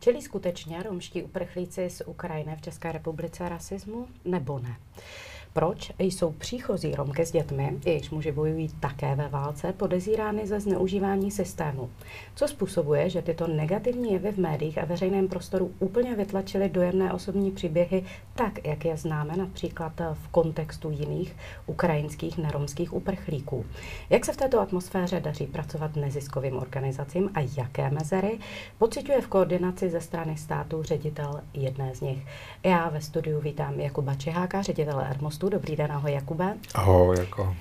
[0.00, 4.76] Čelí skutečně romští uprchlíci z Ukrajiny v České republice rasismu nebo ne?
[5.52, 11.30] Proč jsou příchozí Romky s dětmi, jejichž muži bojují také ve válce, podezírány ze zneužívání
[11.30, 11.90] systému?
[12.34, 17.50] Co způsobuje, že tyto negativní jevy v médiích a veřejném prostoru úplně vytlačily dojemné osobní
[17.50, 18.04] příběhy
[18.34, 21.36] tak, jak je známe například v kontextu jiných
[21.66, 23.66] ukrajinských neromských uprchlíků?
[24.10, 28.38] Jak se v této atmosféře daří pracovat neziskovým organizacím a jaké mezery
[28.78, 32.26] pociťuje v koordinaci ze strany státu ředitel jedné z nich?
[32.64, 35.48] Já ve studiu vítám Jakuba Čeháka, ředitele Ermostu hostu.
[35.48, 36.56] Dobrý den, ahoj Jakube.
[36.74, 37.56] Ahoj, jako.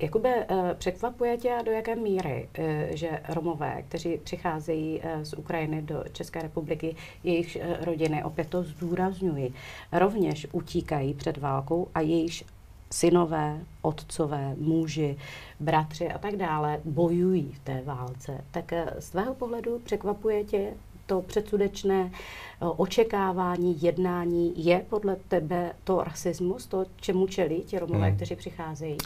[0.00, 6.04] Jakube, eh, překvapuje tě do jaké míry, eh, že Romové, kteří přicházejí z Ukrajiny do
[6.12, 9.54] České republiky, jejich rodiny, opět to zdůrazňují,
[9.92, 12.44] rovněž utíkají před válkou a jejich
[12.90, 15.16] synové, otcové, muži,
[15.60, 18.44] bratři a tak dále bojují v té válce.
[18.50, 20.72] Tak z tvého pohledu překvapuje tě
[21.08, 28.06] to předsudečné eh, očekávání, jednání je podle tebe to rasismus, to, čemu čelí ti Romové,
[28.06, 28.16] hmm.
[28.16, 28.96] kteří přicházejí?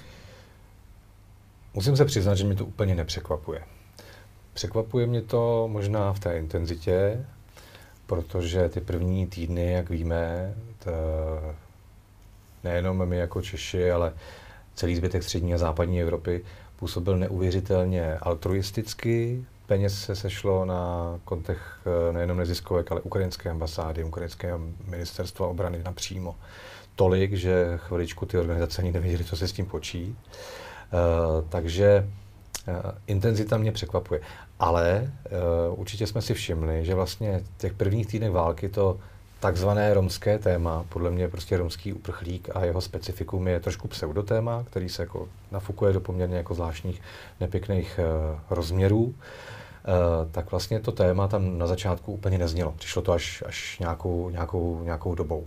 [1.75, 3.63] Musím se přiznat, že mě to úplně nepřekvapuje.
[4.55, 7.27] Překvapuje mě to možná v té intenzitě,
[8.07, 10.91] protože ty první týdny, jak víme, to,
[12.65, 14.13] nejenom my jako Češi, ale
[14.75, 16.45] celý zbytek střední a západní Evropy
[16.77, 24.59] působil neuvěřitelně altruisticky, peněz se sešlo na kontech eh, nejenom neziskovek, ale ukrajinské ambasády, ukrajinské
[24.89, 26.37] ministerstva obrany napřímo.
[26.97, 30.19] Tolik, že chviličku ty organizace ani nevěděli, co se s tím počít.
[30.93, 32.09] Uh, takže
[32.69, 32.75] uh,
[33.07, 34.21] intenzita mě překvapuje.
[34.59, 35.13] Ale
[35.73, 39.01] uh, určitě jsme si všimli, že vlastně v těch prvních týdnech války to
[39.43, 44.89] takzvané romské téma, podle mě prostě romský uprchlík a jeho specifikum je trošku pseudotéma, který
[44.89, 47.03] se jako nafukuje do poměrně jako zvláštních
[47.41, 49.03] nepěkných uh, rozměrů.
[49.03, 49.15] Uh,
[50.31, 52.75] tak vlastně to téma tam na začátku úplně neznělo.
[52.79, 55.47] Přišlo to až, až nějakou, nějakou, nějakou dobou.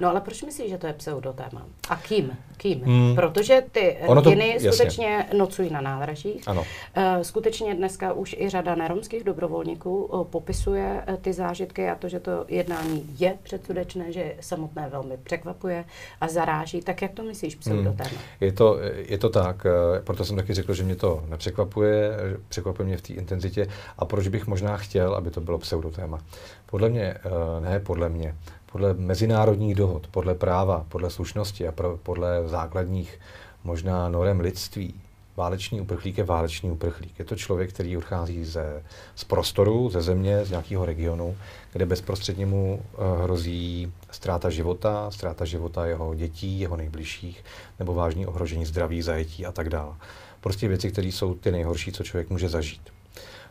[0.00, 1.66] No ale proč myslíš, že to je pseudotéma?
[1.88, 2.36] A kým?
[2.56, 2.82] Kým?
[2.84, 3.14] Hmm.
[3.14, 5.38] Protože ty rodiny to, skutečně jasně.
[5.38, 6.48] nocují na nádražích.
[6.48, 6.60] Ano.
[6.60, 12.08] Uh, skutečně dneska už i řada neromských dobrovolníků uh, popisuje uh, ty zážitky a to,
[12.08, 15.84] že to jednání je předsudečné, že samotné velmi překvapuje
[16.20, 16.80] a zaráží.
[16.80, 18.10] Tak jak to myslíš pseudotéma?
[18.10, 18.18] Hmm.
[18.40, 18.78] Je, to,
[19.08, 19.66] je to tak,
[20.04, 22.10] proto jsem taky řekl, že mě to nepřekvapuje,
[22.48, 23.66] překvapuje mě v té intenzitě,
[23.98, 26.18] a proč bych možná chtěl, aby to bylo pseudotéma.
[26.66, 28.34] Podle mě, eh, ne podle mě,
[28.72, 33.20] podle mezinárodních dohod, podle práva, podle slušnosti a podle základních
[33.64, 34.94] možná norem lidství,
[35.36, 37.18] válečný uprchlík je válečný uprchlík.
[37.18, 38.82] Je to člověk, který odchází ze,
[39.14, 41.36] z prostoru, ze země, z nějakého regionu,
[41.72, 47.44] kde bezprostředně mu uh, hrozí ztráta života, ztráta života jeho dětí, jeho nejbližších,
[47.78, 49.94] nebo vážný ohrožení zdraví, zajetí a tak dále.
[50.40, 52.82] Prostě věci, které jsou ty nejhorší, co člověk může zažít.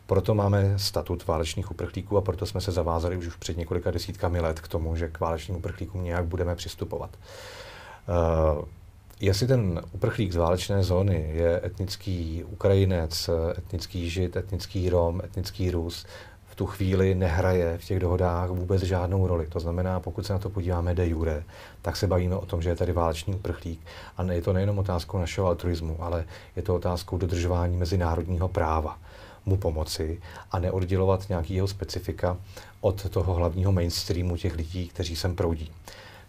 [0.09, 4.59] Proto máme statut válečných uprchlíků a proto jsme se zavázali už před několika desítkami let
[4.59, 7.09] k tomu, že k válečným uprchlíkům nějak budeme přistupovat.
[8.57, 8.65] Uh,
[9.19, 16.05] jestli ten uprchlík z válečné zóny je etnický Ukrajinec, etnický Žid, etnický Rom, etnický Rus,
[16.45, 19.47] v tu chvíli nehraje v těch dohodách vůbec žádnou roli.
[19.47, 21.43] To znamená, pokud se na to podíváme de jure,
[21.81, 23.79] tak se bavíme o tom, že je tady válečný uprchlík.
[24.17, 28.97] A je to nejenom otázkou našeho altruismu, ale je to otázkou dodržování mezinárodního práva
[29.45, 32.37] mu pomoci a neoddělovat nějaký jeho specifika
[32.81, 35.71] od toho hlavního mainstreamu těch lidí, kteří sem proudí.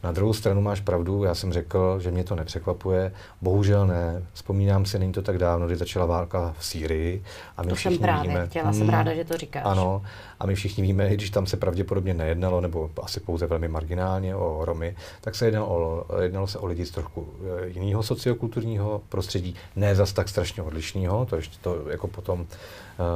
[0.02, 3.12] Na druhou stranu máš pravdu, já jsem řekl, že mě to nepřekvapuje.
[3.40, 4.22] Bohužel ne.
[4.32, 7.22] Vzpomínám si, není to tak dávno, kdy začala válka v Sýrii.
[7.56, 9.62] A my to jsem právě víme, chtěla, hmm, jsem ráda, že to říkáš.
[9.66, 10.02] Ano,
[10.40, 14.36] a my všichni víme, i když tam se pravděpodobně nejednalo, nebo asi pouze velmi marginálně
[14.36, 17.28] o Romy, tak se jednalo, o, jednalo se o lidi z trochu
[17.64, 22.46] eh, jiného sociokulturního prostředí, ne zas tak strašně odlišného, to ještě to jako potom uh,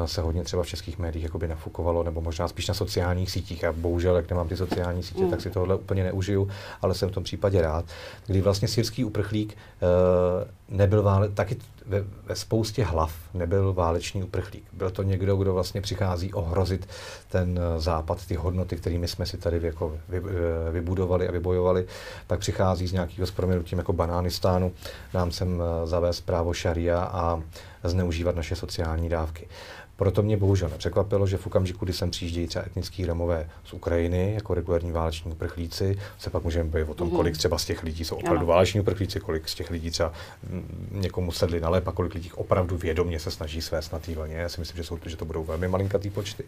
[0.04, 3.64] se hodně třeba v českých médiích jakoby nafukovalo, nebo možná spíš na sociálních sítích.
[3.64, 5.30] A bohužel, jak nemám ty sociální sítě, mm.
[5.30, 6.48] tak si tohle úplně neužiju,
[6.82, 7.84] ale jsem v tom případě rád,
[8.26, 11.56] kdy vlastně syrský uprchlík uh, nebyl vále, taky
[11.86, 14.64] ve, ve spoustě hlav nebyl válečný uprchlík.
[14.72, 16.88] Byl to někdo, kdo vlastně přichází ohrozit
[17.28, 21.86] ten eh, západ, ty hodnoty, kterými jsme si tady jako vy, eh, vybudovali a vybojovali,
[22.26, 23.32] tak přichází z nějakého s
[23.76, 24.72] jako Banánistánu
[25.14, 27.42] nám sem eh, zavést právo šaria a
[27.84, 29.48] zneužívat naše sociální dávky.
[29.96, 34.34] Proto mě bohužel nepřekvapilo, že v okamžiku, kdy sem přijíždějí třeba etnický Romové z Ukrajiny
[34.34, 37.16] jako regulární váleční uprchlíci, se pak můžeme bavit o tom, mm-hmm.
[37.16, 40.12] kolik třeba z těch lidí jsou opravdu váleční uprchlíci, kolik z těch lidí třeba
[40.50, 44.14] mm, někomu sedli na lep a kolik lidí opravdu vědomě se snaží svést na té
[44.14, 44.36] vlně.
[44.36, 46.44] Já si myslím, že, jsou, že to budou velmi malinkatý počty.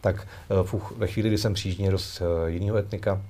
[0.00, 3.22] Tak eh, ve chvíli, kdy sem přijíždí z eh, jiného etnika,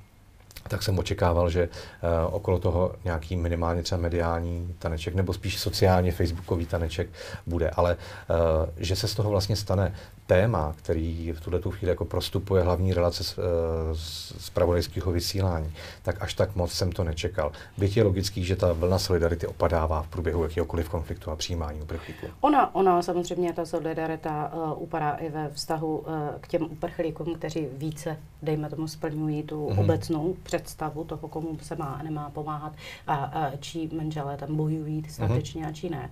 [0.69, 6.13] tak jsem očekával, že uh, okolo toho nějaký minimálně třeba mediální taneček, nebo spíš sociálně
[6.13, 7.09] facebookový taneček
[7.47, 8.37] bude, ale uh,
[8.77, 9.95] že se z toho vlastně stane
[10.27, 13.39] téma, který v tuhle tu chvíli jako prostupuje hlavní relace z,
[13.93, 14.51] z, z
[15.13, 15.73] vysílání,
[16.03, 17.53] tak až tak moc jsem to nečekal.
[17.79, 22.27] Byť je logický, že ta vlna solidarity opadává v průběhu jakéhokoliv konfliktu a přijímání uprchlíků.
[22.41, 26.05] Ona, ona samozřejmě ta solidarita uh, upadá i ve vztahu uh,
[26.41, 29.81] k těm uprchlíkům, kteří více, dejme tomu, splňují tu mm-hmm.
[29.81, 32.73] obecnou představu toho, komu se má a nemá pomáhat
[33.07, 35.69] a, a čí manželé tam bojují statečně mm-hmm.
[35.69, 36.11] a čí ne.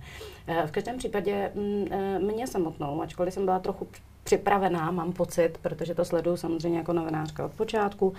[0.49, 1.85] Uh, v každém případě mm,
[2.25, 3.87] mě samotnou, ačkoliv jsem byla trochu
[4.31, 8.13] připravená, mám pocit, protože to sleduju samozřejmě jako novinářka od počátku,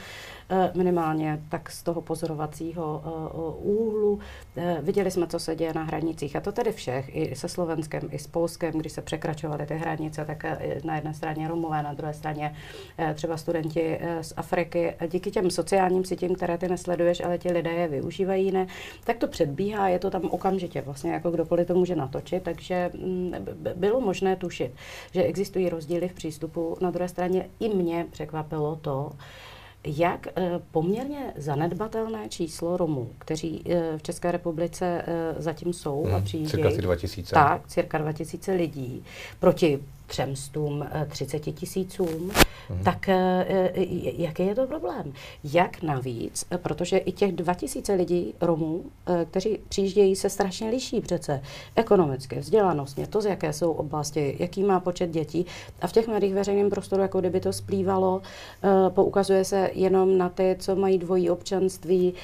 [0.50, 3.10] eh, minimálně tak z toho pozorovacího eh,
[3.62, 4.18] úhlu.
[4.56, 8.08] Eh, viděli jsme, co se děje na hranicích, a to tedy všech, i se Slovenskem,
[8.10, 10.44] i s Polskem, když se překračovaly ty hranice, tak
[10.84, 12.54] na jedné straně Romové, na druhé straně
[13.14, 14.94] třeba studenti z Afriky.
[15.08, 18.66] Díky těm sociálním sítím, které ty nesleduješ, ale ti lidé je využívají, ne,
[19.04, 23.32] tak to předbíhá, je to tam okamžitě, vlastně jako kdokoliv to může natočit, takže mm,
[23.74, 24.72] bylo možné tušit,
[25.14, 26.76] že existují rozdíly rozdíly v přístupu.
[26.80, 29.12] Na druhé straně i mě překvapilo to,
[29.84, 36.14] jak eh, poměrně zanedbatelné číslo Romů, kteří eh, v České republice eh, zatím jsou hmm,
[36.14, 36.62] a přijíždějí.
[36.62, 37.34] Cirka 2000.
[37.34, 39.04] Tak, cirka 2000 lidí
[39.40, 39.78] proti
[40.12, 42.30] třemstům 30 tisícům,
[42.68, 42.84] hmm.
[42.84, 43.08] tak
[44.16, 45.12] jaký je to problém?
[45.44, 48.84] Jak navíc, protože i těch 2000 lidí Romů,
[49.30, 51.42] kteří přijíždějí, se strašně liší přece
[51.76, 55.46] ekonomicky, vzdělanostně, to, z jaké jsou oblasti, jaký má počet dětí.
[55.80, 58.22] A v těch médiích veřejném prostoru, jako kdyby to splývalo,
[58.88, 62.14] poukazuje se jenom na ty, co mají dvojí občanství,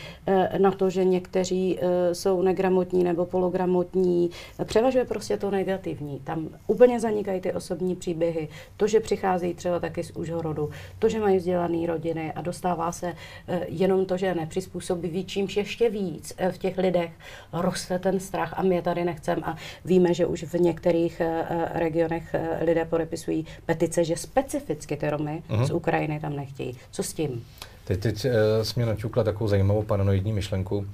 [0.58, 1.79] na to, že někteří
[2.12, 4.31] jsou negramotní nebo pologramotní.
[4.64, 6.20] Převažuje prostě to negativní.
[6.25, 11.08] Tam úplně zanikají ty osoby osobní příběhy, to, že přicházejí třeba taky z Užhorodu, to,
[11.08, 13.14] že mají vzdělané rodiny a dostává se
[13.48, 17.10] eh, jenom to, že je nepřizpůsobivý, čímž ještě víc eh, v těch lidech
[17.52, 21.46] roste ten strach a my je tady nechceme a víme, že už v některých eh,
[21.75, 25.64] regionech lidé podepisují petice, že specificky ty Romy uh-huh.
[25.64, 26.76] z Ukrajiny tam nechtějí.
[26.90, 27.44] Co s tím?
[27.88, 28.31] Teď, teď uh,
[28.62, 30.79] jsi mě naťukla takovou zajímavou paranoidní myšlenku.
[30.79, 30.87] Uh,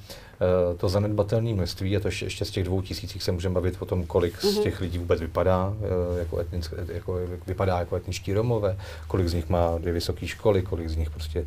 [0.76, 4.06] to zanedbatelné množství, a to ještě z těch dvou tisících se můžeme bavit o tom,
[4.06, 4.50] kolik mm-hmm.
[4.50, 4.62] z mhm.
[4.62, 8.76] těch lidí vůbec vypadá, uh, jako, etnick, jako, vypadá jako etničtí Romové,
[9.08, 11.46] kolik z nich má dvě vysoké školy, kolik z nich prostě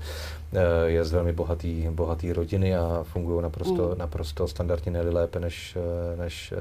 [0.85, 3.97] je z velmi bohatý, bohatý rodiny a fungují naprosto, mm.
[3.97, 5.77] naprosto standardně nejlépe lépe než,
[6.17, 6.53] než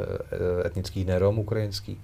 [0.67, 2.00] etnický nerom ukrajinský.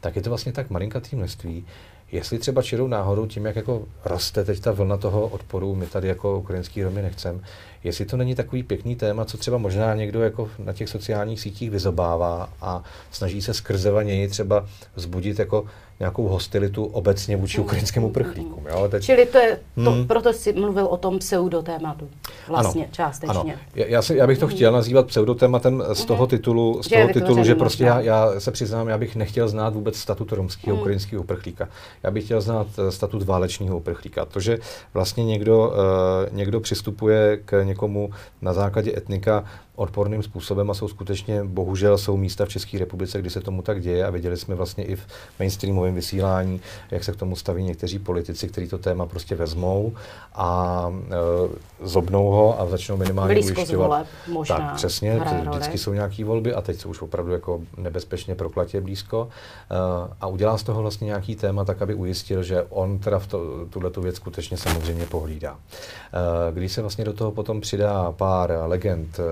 [0.00, 1.64] Tak je to vlastně tak malinkatý množství,
[2.12, 6.08] Jestli třeba čirou náhodou tím, jak jako roste teď ta vlna toho odporu, my tady
[6.08, 7.42] jako ukrajinský Romy nechcem,
[7.84, 11.70] jestli to není takový pěkný téma, co třeba možná někdo jako na těch sociálních sítích
[11.70, 14.66] vyzobává a snaží se skrze něj třeba
[14.96, 15.64] vzbudit jako
[16.00, 17.64] nějakou hostilitu obecně vůči mm.
[17.64, 18.66] ukrajinskému mm, prchlíkům.
[18.70, 18.88] Jo?
[18.88, 19.04] Teď...
[19.04, 20.06] Čili to je, to, mm.
[20.06, 22.08] proto jsi mluvil o tom pseudotématu,
[22.48, 23.40] vlastně ano, částečně.
[23.40, 23.52] Ano.
[23.74, 24.52] Já, já, si, já bych to mm.
[24.52, 26.30] chtěl nazývat pseudotématem z toho mhm.
[26.30, 29.74] titulu, z toho že titulu, že prostě já, já se přiznám, já bych nechtěl znát
[29.74, 30.80] vůbec statut romského mm.
[30.80, 31.68] ukrajinského uprchlíka.
[32.02, 34.24] Já bych chtěl znát eh, statut válečního uprchlíka.
[34.24, 34.58] To, že
[34.94, 38.10] vlastně někdo, uh, někdo přistupuje k někomu
[38.42, 39.44] na základě etnika
[39.80, 43.80] odporným způsobem a jsou skutečně, bohužel, jsou místa v České republice, kdy se tomu tak
[43.80, 45.06] děje a viděli jsme vlastně i v
[45.38, 46.60] mainstreamovém vysílání,
[46.90, 49.92] jak se k tomu staví někteří politici, kteří to téma prostě vezmou
[50.34, 53.86] a e, zobnou ho a začnou minimálně Blízko ujišťovat.
[53.86, 58.34] Voleb, možná tak přesně, vždycky jsou nějaké volby a teď jsou už opravdu jako nebezpečně
[58.34, 59.76] proklatě blízko e,
[60.20, 63.66] a udělá z toho vlastně nějaký téma tak, aby ujistil, že on teda v to,
[63.70, 65.56] tuhle věc skutečně samozřejmě pohlídá.
[65.58, 69.22] E, když se vlastně do toho potom přidá pár legend e,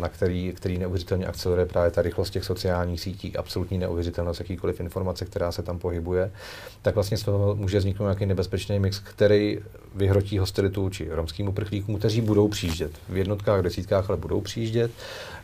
[0.00, 5.24] na který, který neuvěřitelně akceleruje právě ta rychlost těch sociálních sítí, absolutní neuvěřitelnost jakýkoliv informace,
[5.24, 6.30] která se tam pohybuje,
[6.82, 9.60] tak vlastně z toho může vzniknout nějaký nebezpečný mix, který
[9.94, 14.90] vyhrotí hostilitu či romským uprchlíkům, kteří budou přijíždět v jednotkách, desítkách, ale budou přijíždět.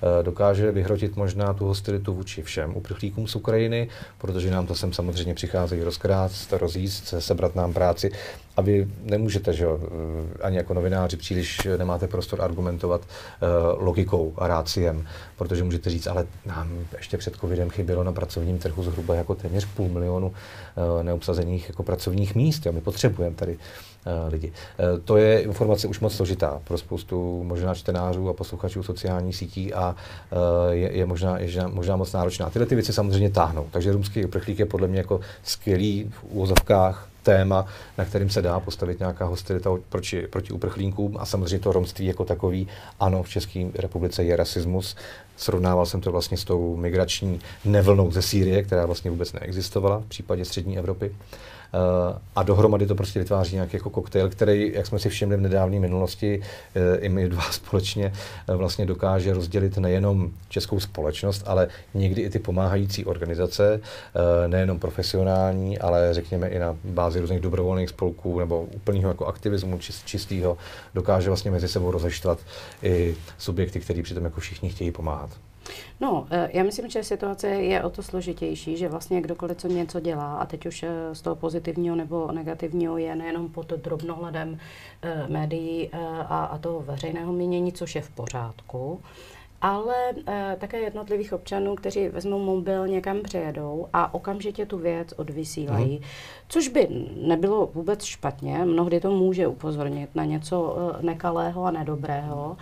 [0.03, 3.89] Eh, dokáže vyhrotit možná tu hostilitu vůči všem uprchlíkům z Ukrajiny,
[4.19, 8.11] protože nám to sem samozřejmě přicházejí rozkrást, rozjíst, sebrat nám práci
[8.57, 14.49] a vy nemůžete, že eh, ani jako novináři příliš nemáte prostor argumentovat uh, logikou a
[14.49, 19.35] ráciem, protože můžete říct, ale nám ještě před covidem chybělo na pracovním trhu zhruba jako
[19.35, 20.33] téměř půl milionu
[21.03, 22.67] neobsazených jako pracovních míst.
[22.67, 22.73] Jo.
[22.73, 23.59] My potřebujeme tady
[24.29, 24.53] lidi.
[24.93, 29.75] Uh, to je informace už moc složitá pro spoustu možná čtenářů a posluchačů sociálních sítí
[29.75, 29.97] a
[30.33, 32.51] uh, je, je, možná, je možná moc náročná.
[32.51, 33.67] Tyhle ty věci samozřejmě táhnou.
[33.71, 37.67] Takže rumský uprchlík je podle mě jako skvělý v úvozovkách téma,
[37.99, 42.25] na kterým se dá postavit nějaká hostilita proti, proti uprchlíkům a samozřejmě to romství jako
[42.25, 42.69] takový.
[43.01, 44.97] Ano, v České republice je rasismus.
[45.37, 50.07] Srovnával jsem to vlastně s tou migrační nevlnou ze Sýrie, která vlastně vůbec neexistovala v
[50.07, 51.15] případě střední Evropy.
[52.37, 55.79] A dohromady to prostě vytváří nějaký jako koktejl, který, jak jsme si všimli v nedávné
[55.79, 56.43] minulosti,
[56.99, 58.13] i my dva společně
[58.47, 63.81] vlastně dokáže rozdělit nejenom českou společnost, ale někdy i ty pomáhající organizace,
[64.47, 70.57] nejenom profesionální, ale řekněme i na bázi různých dobrovolných spolků nebo úplného jako aktivismu čistého,
[70.95, 72.39] dokáže vlastně mezi sebou rozeštvat
[72.83, 75.31] i subjekty, který přitom jako všichni chtějí pomáhat.
[76.01, 80.01] No, eh, já myslím, že situace je o to složitější, že vlastně kdokoliv co něco
[80.01, 84.59] dělá, a teď už eh, z toho pozitivního nebo negativního je nejenom pod drobnohledem
[85.03, 85.91] eh, médií
[86.29, 89.01] a, a toho veřejného mínění, což je v pořádku,
[89.63, 89.95] ale
[90.27, 96.05] e, také jednotlivých občanů, kteří vezmou mobil, někam přejedou a okamžitě tu věc odvysílají, hmm.
[96.49, 98.65] což by nebylo vůbec špatně.
[98.65, 102.57] Mnohdy to může upozornit na něco e, nekalého a nedobrého.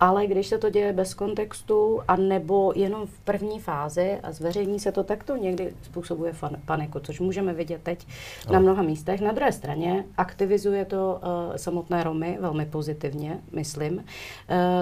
[0.00, 4.80] Ale když se to děje bez kontextu a nebo jenom v první fázi a zveřejní
[4.80, 8.06] se to, tak to někdy způsobuje fan, paniku, což můžeme vidět teď
[8.46, 8.52] no.
[8.52, 9.20] na mnoha místech.
[9.20, 13.94] Na druhé straně aktivizuje to uh, samotné Romy velmi pozitivně, myslím.
[13.94, 14.02] Uh,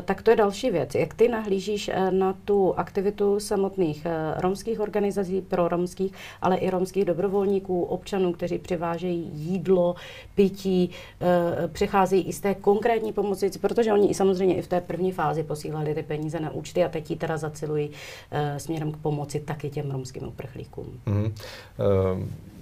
[0.04, 0.94] tak to je další věc.
[0.94, 6.70] Jak ty nahlížíš uh, na tu aktivitu samotných uh, romských organizací pro romských, ale i
[6.70, 9.94] romských dobrovolníků, občanů, kteří přivážejí jídlo,
[10.34, 14.80] pití, uh, přicházejí i z té konkrétní pomoci, protože oni i samozřejmě i v té
[14.80, 18.92] první první fázi posílali ty peníze na účty a teď ji teda zacilují uh, směrem
[18.92, 21.00] k pomoci taky těm romským uprchlíkům.
[21.06, 21.24] Mm.
[21.24, 21.30] Uh,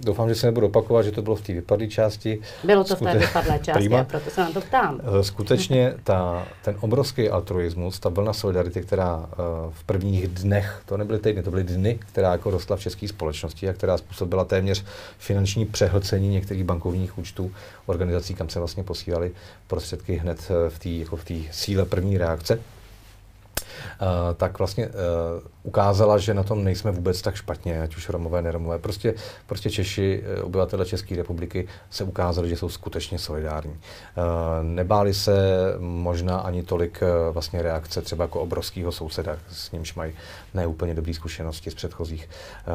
[0.03, 2.41] doufám, že se nebudu opakovat, že to bylo v té vypadlé části.
[2.63, 3.09] Bylo to Skute...
[3.09, 3.99] v té vypadlé části Prima.
[3.99, 4.95] a proto se na to ptám.
[4.95, 9.25] Uh, skutečně ta, ten obrovský altruismus, ta vlna solidarity, která uh,
[9.71, 13.69] v prvních dnech, to nebyly týdny, to byly dny, která jako rostla v české společnosti
[13.69, 14.83] a která způsobila téměř
[15.17, 17.51] finanční přehlcení některých bankovních účtů
[17.85, 19.31] organizací, kam se vlastně posílali
[19.67, 22.59] prostředky hned v té jako v síle první reakce
[24.37, 24.93] tak vlastně uh,
[25.63, 28.79] ukázala, že na tom nejsme vůbec tak špatně, ať už Romové, neromové.
[28.79, 29.13] Prostě,
[29.45, 33.79] prostě Češi, eh, obyvatele České republiky, se ukázali, že jsou skutečně solidární.
[34.61, 35.35] Nebáli se
[35.79, 40.13] možná ani tolik vlastně reakce třeba jako obrovského souseda, s nímž mají
[40.53, 42.29] neúplně dobré zkušenosti z předchozích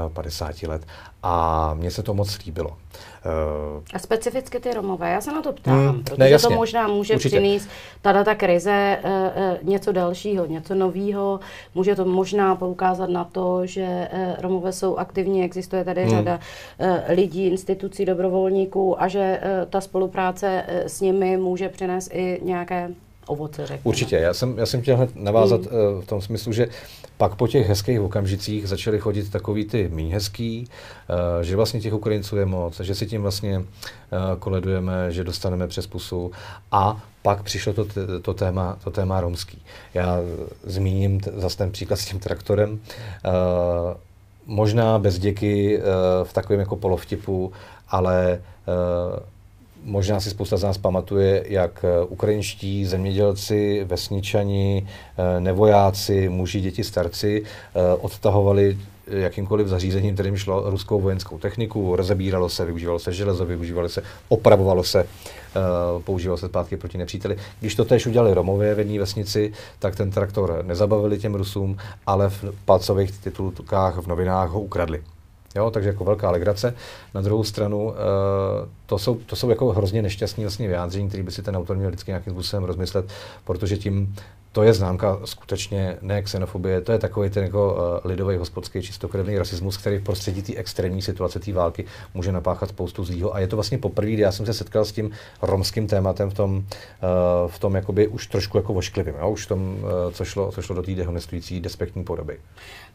[0.06, 0.86] uh, 50 let.
[1.22, 2.68] A mně se to moc líbilo.
[2.70, 6.88] Uh, a specificky ty Romové, já se na to ptám, hmm, protože ne, to možná
[6.88, 7.36] může Určitě.
[7.36, 7.68] přinést
[8.02, 11.40] tada ta krize uh, uh, něco dalšího, něco nového,
[11.74, 16.10] může to možná poukázat na to, že uh, Romové jsou aktivní, existuje tady hmm.
[16.10, 16.40] řada
[16.78, 22.40] uh, lidí, institucí, dobrovolníků a že uh, ta spolupráce uh, s nimi může přinést i
[22.42, 22.90] nějaké
[23.30, 23.80] ovoce, řekněme.
[23.84, 25.66] Určitě, já jsem, já jsem chtěl hned navázat mm.
[25.66, 26.68] uh, v tom smyslu, že
[27.16, 31.94] pak po těch hezkých okamžicích začaly chodit takový ty méně hezký, uh, že vlastně těch
[31.94, 33.64] Ukrajinců je moc, že si tím vlastně uh,
[34.38, 36.32] koledujeme, že dostaneme přes pusu
[36.72, 37.86] a pak přišlo to,
[38.22, 39.62] to, téma, to téma romský.
[39.94, 40.18] Já
[40.64, 42.80] zmíním t- zase ten příklad s tím traktorem.
[44.46, 45.80] Možná bez děky
[46.24, 47.52] v takovém jako polovtipu,
[47.88, 48.40] ale
[49.84, 54.86] Možná si spousta z nás pamatuje, jak eh, ukrajinští zemědělci, vesničani,
[55.18, 62.48] eh, nevojáci, muži, děti, starci eh, odtahovali jakýmkoliv zařízením, kterým šlo ruskou vojenskou techniku, rozebíralo
[62.48, 65.06] se, využívalo se železo, využívalo se, opravovalo se,
[66.04, 67.36] používalo se zpátky proti nepříteli.
[67.60, 72.30] Když to tež udělali Romové v jedné vesnici, tak ten traktor nezabavili těm Rusům, ale
[72.30, 75.02] v palcových titulkách v novinách ho ukradli.
[75.56, 76.74] Jo, takže jako velká legrace.
[77.14, 77.94] Na druhou stranu, uh,
[78.86, 81.88] to, jsou, to jsou jako hrozně nešťastní vlastně vyjádření, které by si ten autor měl
[81.88, 83.12] vždycky nějakým způsobem rozmyslet,
[83.44, 84.14] protože tím
[84.52, 89.38] to je známka skutečně ne xenofobie, to je takový ten jako uh, lidový hospodský čistokrevný
[89.38, 93.34] rasismus, který v prostředí té extrémní situace té války může napáchat spoustu zlýho.
[93.34, 95.10] A je to vlastně poprvé, kdy já jsem se setkal s tím
[95.42, 96.62] romským tématem v tom, uh,
[97.50, 99.30] v tom jakoby už trošku jako vošklivým, jo?
[99.30, 99.76] už v tom,
[100.12, 102.38] co, šlo, co šlo do té dehonestující, despektní podoby.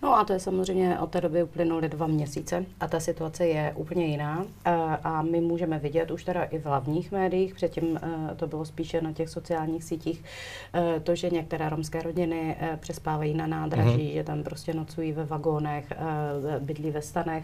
[0.01, 3.73] No a to je samozřejmě od té doby uplynuly dva měsíce a ta situace je
[3.75, 4.45] úplně jiná.
[4.65, 7.97] A, a my můžeme vidět už teda i v hlavních médiích, předtím uh,
[8.35, 10.23] to bylo spíše na těch sociálních sítích,
[10.75, 14.13] uh, to, že některé romské rodiny přespávají na nádraží, mm-hmm.
[14.13, 15.93] že tam prostě nocují ve vagónech,
[16.59, 17.43] bydlí ve stanech,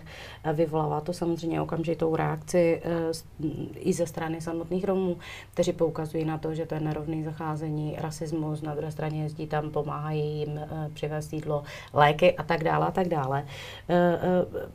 [0.53, 2.81] vyvolává to samozřejmě okamžitou reakci
[3.75, 5.17] i ze strany samotných Romů,
[5.53, 9.69] kteří poukazují na to, že to je nerovný zacházení, rasismus, na druhé straně jezdí tam,
[9.69, 10.59] pomáhají jim
[10.93, 13.45] přivést jídlo, léky a tak dále a tak dále.
[13.89, 13.95] Uh,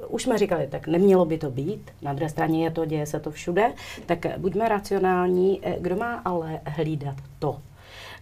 [0.09, 3.07] uh, už jsme říkali, tak nemělo by to být, na druhé straně je to, děje
[3.07, 3.73] se to všude,
[4.07, 7.59] tak buďme racionální, kdo má ale hlídat to,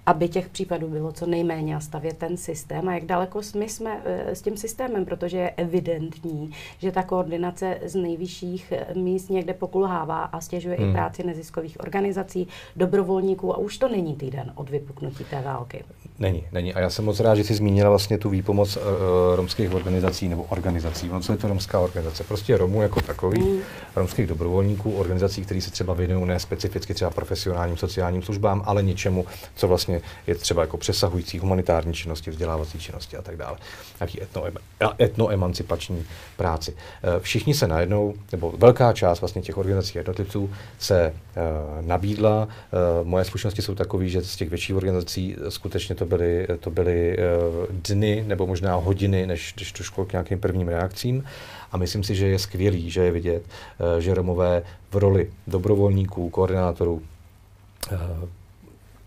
[0.06, 4.02] aby těch případů bylo co nejméně a stavět ten systém a jak daleko my jsme
[4.04, 9.54] eh, s tím systémem, protože je evidentní, že ta koordinace z nejvyšších eh, míst někde
[9.54, 10.90] pokulhává a stěžuje hmm.
[10.90, 15.84] i práci neziskových organizací, dobrovolníků a už to není týden od vypuknutí té války.
[16.18, 16.75] Není, není.
[16.75, 18.82] A já jsem moc rád, že jsi zmínila vlastně tu výpomoc uh,
[19.34, 21.11] romských organizací nebo organizací.
[21.11, 22.25] Ono co je to romská organizace?
[22.25, 23.61] Prostě Romů jako takový, mm.
[23.96, 29.26] romských dobrovolníků, organizací, které se třeba věnují ne specificky třeba profesionálním sociálním službám, ale něčemu,
[29.54, 29.94] co vlastně
[30.27, 33.57] je třeba jako přesahující humanitární činnosti, vzdělávací činnosti a tak dále.
[34.23, 34.45] Etno,
[35.01, 36.05] etnoemancipační
[36.37, 36.73] práci.
[36.73, 36.79] Uh,
[37.21, 42.49] všichni se najednou, nebo velká část vlastně těch organizací jednotlivců se uh, nabídla.
[42.49, 46.71] Uh, moje zkušenosti jsou takové, že z těch větších organizací skutečně to to byly, to
[46.71, 47.17] byly
[47.71, 51.25] dny nebo možná hodiny, než, než došlo k nějakým prvním reakcím.
[51.73, 53.43] A myslím si, že je skvělý, že je vidět,
[53.99, 57.03] že Romové v roli dobrovolníků, koordinátorů,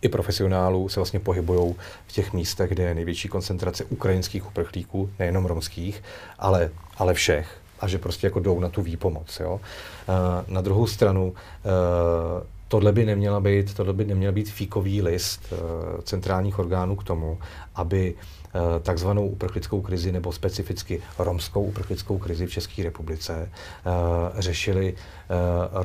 [0.07, 1.75] i profesionálů se vlastně pohybují
[2.07, 6.03] v těch místech, kde je největší koncentrace ukrajinských uprchlíků, nejenom romských,
[6.39, 7.47] ale, ale všech.
[7.79, 9.39] A že prostě jako jdou na tu výpomoc.
[9.39, 9.59] Jo.
[10.47, 11.33] Na druhou stranu
[12.67, 15.57] tohle by neměla být, tohle by neměl být fíkový list uh,
[16.01, 17.39] centrálních orgánů k tomu,
[17.75, 23.51] aby uh, takzvanou uprchlickou krizi nebo specificky romskou uprchlickou krizi v České republice
[23.85, 24.95] uh, řešili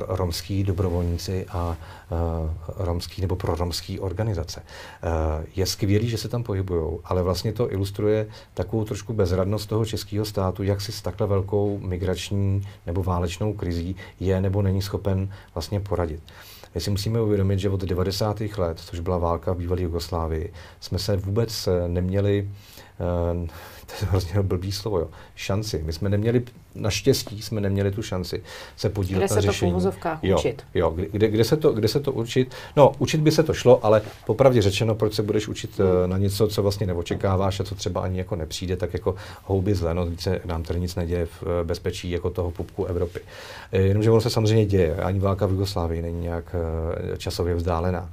[0.07, 1.77] romský dobrovolníci a
[2.77, 4.63] romský nebo proromský organizace.
[5.55, 10.25] Je skvělý, že se tam pohybují, ale vlastně to ilustruje takovou trošku bezradnost toho českého
[10.25, 15.79] státu, jak si s takhle velkou migrační nebo válečnou krizí je nebo není schopen vlastně
[15.79, 16.21] poradit.
[16.75, 18.41] My si musíme uvědomit, že od 90.
[18.57, 22.49] let, což byla válka v bývalé Jugoslávii, jsme se vůbec eh, neměli
[23.85, 25.81] to je hrozně blbý slovo, jo, šanci.
[25.85, 26.43] My jsme neměli,
[26.75, 28.43] naštěstí jsme neměli tu šanci
[28.77, 29.71] se podílet kde na se řešení.
[29.71, 30.63] Kde se to jo, učit?
[30.73, 32.55] Jo, kde, kde, se to, kde se to učit?
[32.75, 36.09] No, učit by se to šlo, ale popravdě řečeno, proč se budeš učit hmm.
[36.09, 39.93] na něco, co vlastně neočekáváš a co třeba ani jako nepřijde, tak jako houby zle,
[39.93, 43.19] no, se nám tady nic neděje v eh, bezpečí jako toho pupku Evropy.
[43.71, 46.55] Jenomže ono se samozřejmě děje, ani válka v Jugoslávii není nějak
[47.17, 48.09] časově vzdálená.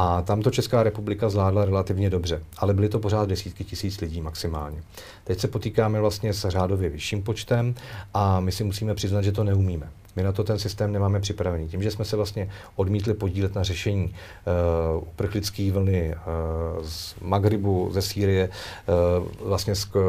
[0.00, 4.20] A tam to Česká republika zvládla relativně dobře, ale byly to pořád desítky tisíc lidí
[4.20, 4.82] maximálně.
[5.24, 7.74] Teď se potýkáme vlastně s řádově vyšším počtem
[8.14, 9.90] a my si musíme přiznat, že to neumíme.
[10.16, 11.68] My na to ten systém nemáme připravený.
[11.68, 17.90] Tím, že jsme se vlastně odmítli podílet na řešení uh, uprchlické vlny uh, z Magribu,
[17.92, 20.02] ze Sýrie, uh, vlastně z uh,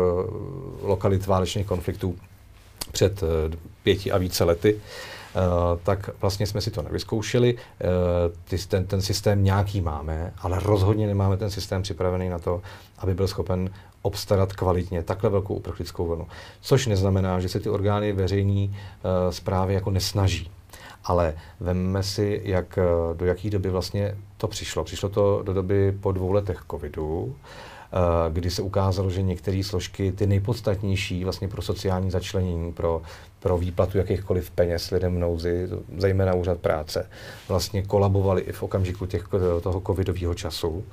[0.81, 2.15] lokalit válečných konfliktů
[2.91, 3.29] před uh,
[3.83, 5.18] pěti a více lety, uh, Eh,
[5.83, 7.55] tak vlastně jsme si to nevyzkoušeli.
[7.81, 12.61] Eh, ten, ten systém nějaký máme, ale rozhodně nemáme ten systém připravený na to,
[12.97, 13.69] aby byl schopen
[14.01, 16.27] obstarat kvalitně takhle velkou uprchlickou vlnu.
[16.61, 18.71] Což neznamená, že se ty orgány veřejné uh,
[19.29, 20.51] zprávy jako nesnaží.
[21.03, 22.79] Ale vemme si, jak,
[23.13, 24.83] do jaké doby vlastně to přišlo.
[24.83, 27.35] Přišlo to do doby po dvou letech covidu,
[28.29, 33.01] kdy se ukázalo, že některé složky, ty nejpodstatnější vlastně pro sociální začlenění, pro
[33.39, 37.09] pro výplatu jakýchkoliv peněz lidem v nouzi, zejména úřad práce,
[37.47, 39.27] vlastně kolabovali i v okamžiku těch,
[39.61, 40.69] toho covidového času.
[40.69, 40.83] Uh,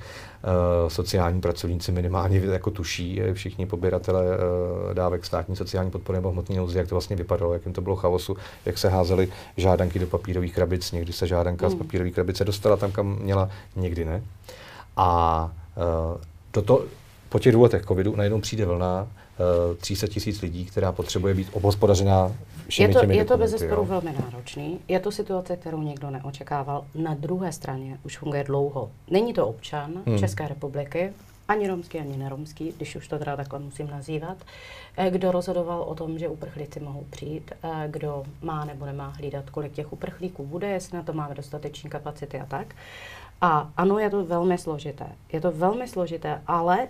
[0.87, 4.25] sociální pracovníci minimálně jako tuší, všichni poběratele
[4.93, 7.95] dávek státní sociální podpory nebo hmotné nouzi, jak to vlastně vypadalo, jak jim to bylo
[7.95, 11.71] chaosu, jak se házely žádanky do papírových krabic, někdy se žádanka mm.
[11.71, 14.23] z papírové krabice dostala tam, kam měla, někdy ne.
[14.97, 16.21] A uh,
[16.61, 16.85] toto
[17.29, 19.07] po těch dvou letech covidu najednou přijde vlna
[19.77, 22.31] 300 eh, tisíc lidí, která potřebuje být obhospodařená
[22.79, 24.79] je to, je to bez zesporu velmi náročný.
[24.87, 26.85] Je to situace, kterou někdo neočekával.
[26.95, 28.91] Na druhé straně už funguje dlouho.
[29.09, 30.19] Není to občan hmm.
[30.19, 31.13] České republiky,
[31.47, 34.37] ani romský, ani neromský, když už to teda takhle musím nazývat,
[34.97, 39.49] eh, kdo rozhodoval o tom, že uprchlíci mohou přijít, eh, kdo má nebo nemá hlídat,
[39.49, 42.75] kolik těch uprchlíků bude, jestli na to máme dostatečné kapacity a tak.
[43.41, 45.05] A ano, je to velmi složité.
[45.33, 46.87] Je to velmi složité, ale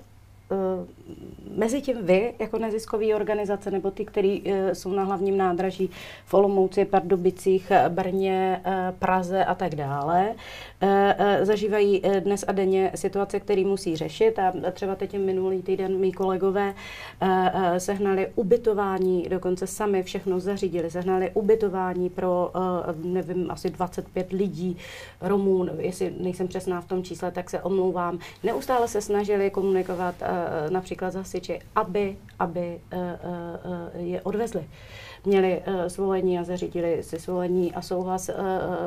[1.58, 5.90] mezi tím vy, jako neziskový organizace, nebo ty, kteří uh, jsou na hlavním nádraží
[6.26, 10.36] v Olomouci, Pardubicích, Brně, uh, Praze a tak dále,
[11.42, 14.40] zažívají dnes a denně situace, které musí řešit.
[14.40, 16.74] A třeba teď minulý týden mý kolegové
[17.78, 22.52] sehnali ubytování, dokonce sami všechno zařídili, sehnali ubytování pro,
[23.04, 24.78] nevím, asi 25 lidí,
[25.22, 28.20] Romů, jestli nejsem přesná v tom čísle, tak se omlouvám.
[28.44, 33.20] Neustále se snažili komunikovat Eh, například zasiči, aby, aby eh,
[33.96, 34.68] eh, je odvezli.
[35.26, 38.30] Měli svolení a zařídili si svolení a souhlas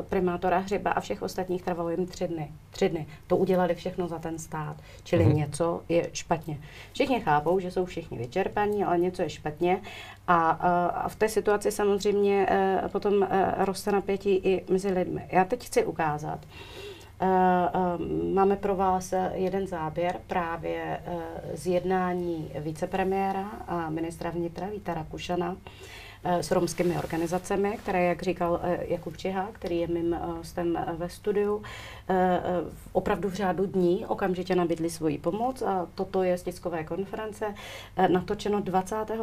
[0.09, 2.51] primátora Hřiba a všech ostatních trvalo jim tři dny.
[2.71, 3.07] Tři dny.
[3.27, 4.75] To udělali všechno za ten stát.
[5.03, 5.35] Čili mm-hmm.
[5.35, 6.59] něco je špatně.
[6.93, 9.81] Všichni chápou, že jsou všichni vyčerpaní, ale něco je špatně.
[10.27, 12.47] A, a v té situaci samozřejmě
[12.91, 15.27] potom roste napětí i mezi lidmi.
[15.31, 16.39] Já teď chci ukázat,
[18.33, 21.17] máme pro vás jeden záběr právě eh,
[21.57, 25.57] z jednání vicepremiéra a ministra vnitra Víta Rakušana
[26.23, 31.63] s romskými organizacemi, které, jak říkal Jakub Čeha, který je mým hostem ve studiu,
[32.91, 37.55] opravdu v řádu dní okamžitě nabídli svoji pomoc a toto je z tiskové konference
[38.07, 39.19] natočeno 25.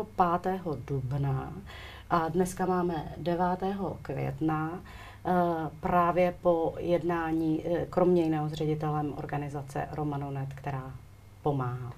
[0.87, 1.53] dubna
[2.11, 3.45] a dneska máme 9.
[4.03, 4.81] května.
[5.29, 10.93] Eh, právě po jednání, eh, kromě jiného s ředitelem organizace Romanonet, která
[11.43, 11.93] pomáhá.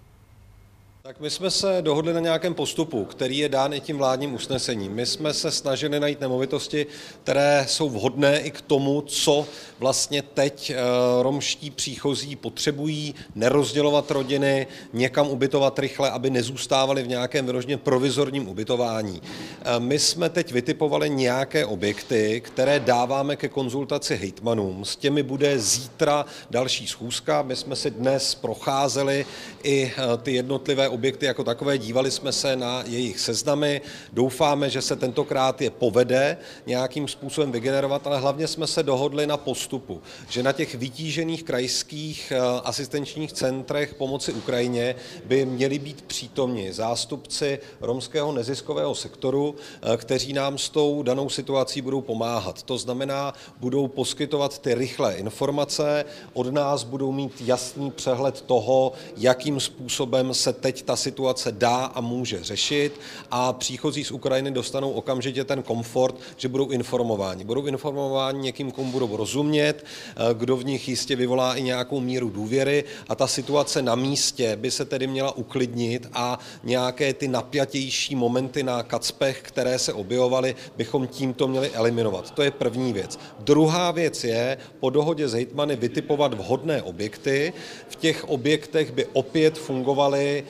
[1.02, 4.92] Tak my jsme se dohodli na nějakém postupu, který je dán i tím vládním usnesením.
[4.92, 6.86] My jsme se snažili najít nemovitosti,
[7.22, 9.46] které jsou vhodné i k tomu, co
[9.78, 10.76] vlastně teď eh,
[11.22, 19.22] romští příchozí potřebují, nerozdělovat rodiny, někam ubytovat rychle, aby nezůstávali v nějakém vyrožně provizorním ubytování.
[19.24, 24.84] Eh, my jsme teď vytipovali nějaké objekty, které dáváme ke konzultaci hejtmanům.
[24.84, 27.42] S těmi bude zítra další schůzka.
[27.42, 29.26] My jsme si dnes procházeli
[29.62, 33.80] i eh, ty jednotlivé objekty jako takové, dívali jsme se na jejich seznamy,
[34.12, 39.36] doufáme, že se tentokrát je povede nějakým způsobem vygenerovat, ale hlavně jsme se dohodli na
[39.36, 46.72] postupu, že na těch vytížených krajských eh, asistenčních centrech pomoci Ukrajině by měli být přítomni
[46.72, 52.62] zástupci romského neziskového sektoru, eh, kteří nám s tou danou situací budou pomáhat.
[52.62, 59.60] To znamená, budou poskytovat ty rychlé informace, od nás budou mít jasný přehled toho, jakým
[59.60, 65.44] způsobem se teď ta situace dá a může řešit a příchozí z Ukrajiny dostanou okamžitě
[65.44, 67.44] ten komfort, že budou informováni.
[67.44, 72.30] Budou informováni někým, komu budou rozumět, eh, kdo v nich jistě vyvolá i nějakou míru
[72.30, 78.14] důvěry a ta situace na místě by se tedy měla uklidnit a nějaké ty napjatější
[78.14, 82.30] momenty na kacpech, které se objevovaly, bychom tímto měli eliminovat.
[82.30, 83.18] To je první věc.
[83.38, 87.52] Druhá věc je po dohodě s hejtmany vytipovat vhodné objekty.
[87.88, 90.44] V těch objektech by opět fungovaly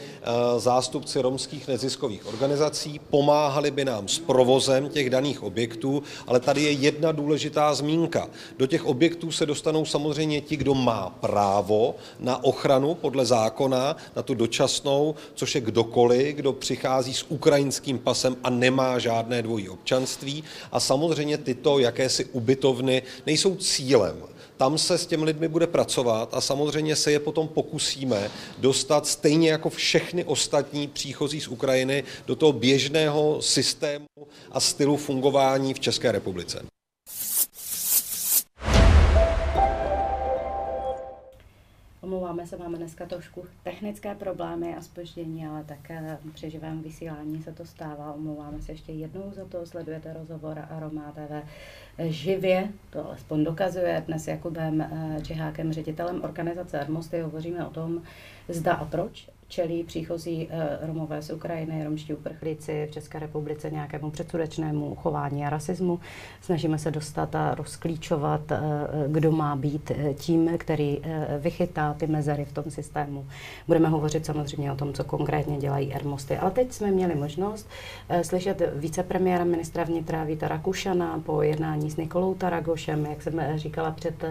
[0.59, 6.71] zástupci romských neziskových organizací, pomáhali by nám s provozem těch daných objektů, ale tady je
[6.71, 8.29] jedna důležitá zmínka.
[8.59, 14.23] Do těch objektů se dostanou samozřejmě ti, kdo má právo na ochranu podle zákona, na
[14.23, 20.45] tu dočasnou, což je kdokoliv, kdo přichází s ukrajinským pasem a nemá žádné dvojí občanství.
[20.73, 24.17] A samozřejmě tyto jakési ubytovny nejsou cílem
[24.61, 29.51] tam se s těmi lidmi bude pracovat a samozřejmě se je potom pokusíme dostat stejně
[29.51, 34.07] jako všechny ostatní příchozí z Ukrajiny do toho běžného systému
[34.53, 36.63] a stylu fungování v České republice.
[42.11, 45.79] Omlouváme se, máme dneska trošku technické problémy a spoždění, ale tak
[46.35, 48.13] při živém vysílání se to stává.
[48.13, 51.47] Omlouváme se ještě jednou za to, sledujete rozhovor Aroma TV
[51.99, 54.03] živě, to alespoň dokazuje.
[54.07, 58.03] Dnes Jakubem eh, Čehákem, ředitelem organizace Armosty, hovoříme o tom,
[58.49, 64.11] zda a proč čelí příchozí eh, Romové z Ukrajiny, romští uprchlíci v České republice nějakému
[64.11, 66.01] předsudečnému chování a rasismu.
[66.41, 68.59] Snažíme se dostat a rozklíčovat, eh,
[69.09, 71.03] kdo má být eh, tím, který
[71.39, 73.27] vychytá ty mezery v tom systému.
[73.67, 76.37] Budeme hovořit samozřejmě o tom, co konkrétně dělají Ermosty.
[76.37, 77.69] Ale teď jsme měli možnost
[78.23, 84.25] slyšet vicepremiéra ministra vnitra Víta Rakušana po jednání s Nikolou Taragošem, jak jsem říkala před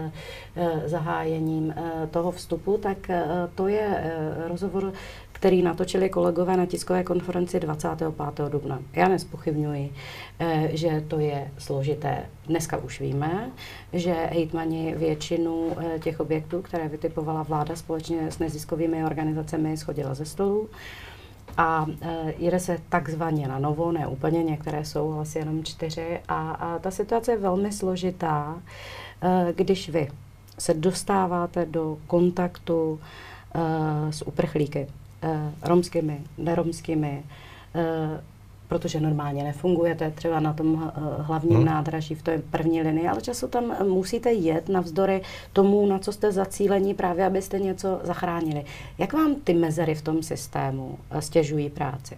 [0.86, 1.74] zahájením
[2.10, 3.10] toho vstupu, tak
[3.54, 4.14] to je
[4.48, 4.92] rozhovor
[5.40, 8.48] který natočili kolegové na tiskové konferenci 25.
[8.48, 8.78] dubna.
[8.92, 9.92] Já nespochybňuji,
[10.38, 12.26] eh, že to je složité.
[12.46, 13.50] Dneska už víme,
[13.92, 20.24] že hejtmani většinu eh, těch objektů, které vytipovala vláda společně s neziskovými organizacemi, schodila ze
[20.24, 20.68] stolu
[21.56, 26.50] a e, jede se takzvaně na novo, ne úplně, některé jsou asi jenom čtyři a,
[26.50, 28.62] a ta situace je velmi složitá,
[29.22, 30.08] e, když vy
[30.58, 33.00] se dostáváte do kontaktu
[33.54, 34.86] e, s uprchlíky,
[35.62, 37.22] romskými, neromskými,
[37.74, 38.20] eh,
[38.68, 41.66] protože normálně nefungujete třeba na tom eh, hlavním hmm.
[41.66, 46.32] nádraží v té první linii, ale často tam musíte jet navzdory tomu, na co jste
[46.32, 48.64] zacílení, právě abyste něco zachránili.
[48.98, 52.16] Jak vám ty mezery v tom systému stěžují práci?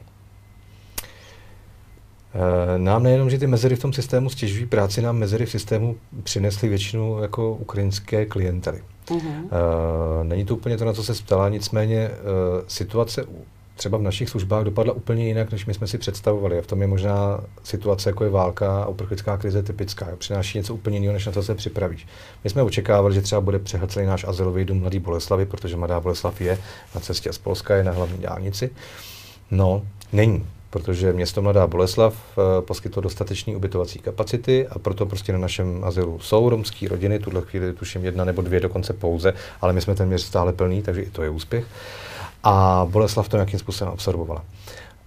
[2.76, 6.68] Nám nejenom, že ty mezery v tom systému stěžují práci, nám mezery v systému přinesly
[6.68, 8.82] většinu jako ukrajinské klientely.
[9.10, 9.48] Uh-huh.
[10.22, 12.14] Není to úplně to, na co se ptala, nicméně uh,
[12.66, 13.24] situace
[13.76, 16.58] třeba v našich službách dopadla úplně jinak, než my jsme si představovali.
[16.58, 20.08] A v tom je možná situace, jako je válka a uprchlická krize typická.
[20.18, 22.06] Přináší něco úplně jiného, než na to se připravíš.
[22.44, 26.40] My jsme očekávali, že třeba bude přehlcený náš azylový dům Mladý Boleslavy, protože Mladá Boleslav
[26.40, 26.58] je
[26.94, 28.70] na cestě z Polska, je na hlavní dálnici.
[29.50, 35.38] No, není protože město Mladá Boleslav eh, poskytlo dostatečné ubytovací kapacity a proto prostě na
[35.38, 39.80] našem azylu jsou romské rodiny, tuhle chvíli tuším jedna nebo dvě dokonce pouze, ale my
[39.80, 41.64] jsme ten měř stále plný, takže i to je úspěch.
[42.44, 44.44] A Boleslav to nějakým způsobem absorbovala.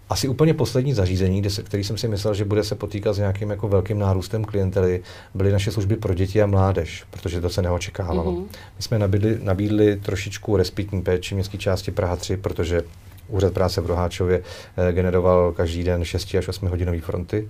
[0.09, 3.17] asi úplně poslední zařízení, kde se, který jsem si myslel, že bude se potýkat s
[3.17, 7.61] nějakým jako velkým nárůstem klientely, byly naše služby pro děti a mládež, protože to se
[7.61, 8.31] neočekávalo.
[8.31, 8.45] Mm-hmm.
[8.77, 12.83] My jsme nabídli, nabídli trošičku respitní péči městské části Praha 3, protože
[13.27, 14.41] Úřad práce v Roháčově
[14.77, 17.49] eh, generoval každý den 6 až 8 hodinové fronty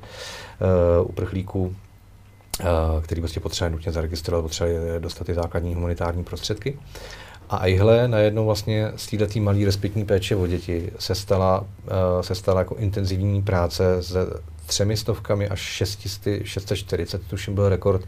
[1.01, 2.65] uh, uprchlíků, uh,
[3.01, 6.79] který prostě potřebuje nutně zaregistrovat, potřebuje dostat ty základní humanitární prostředky.
[7.49, 11.65] A ihle najednou vlastně z této malé respektní péče o děti se stala,
[12.21, 18.05] se stala jako intenzivní práce s třemi stovkami až 600, 640, tuším byl rekord,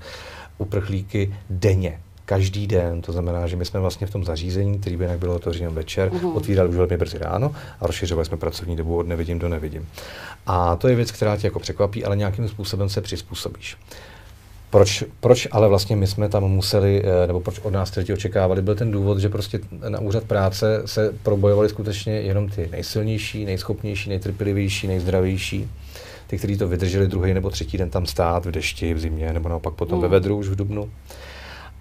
[0.57, 3.01] uprchlíky denně každý den.
[3.01, 6.09] To znamená, že my jsme vlastně v tom zařízení, který by jinak bylo otevřeno večer,
[6.09, 6.35] uh-huh.
[6.35, 9.87] otvírali už velmi brzy ráno a rozšiřovali jsme pracovní dobu od nevidím do nevidím.
[10.45, 13.77] A to je věc, která tě jako překvapí, ale nějakým způsobem se přizpůsobíš.
[14.69, 18.61] Proč, proč ale vlastně my jsme tam museli, eh, nebo proč od nás lidi očekávali,
[18.61, 19.59] byl ten důvod, že prostě
[19.89, 25.69] na úřad práce se probojovali skutečně jenom ty nejsilnější, nejschopnější, nejtrpělivější, nejzdravější,
[26.27, 29.49] ty, kteří to vydrželi druhý nebo třetí den tam stát v dešti, v zimě, nebo
[29.49, 30.01] naopak potom mm.
[30.01, 30.89] ve vedru už v dubnu.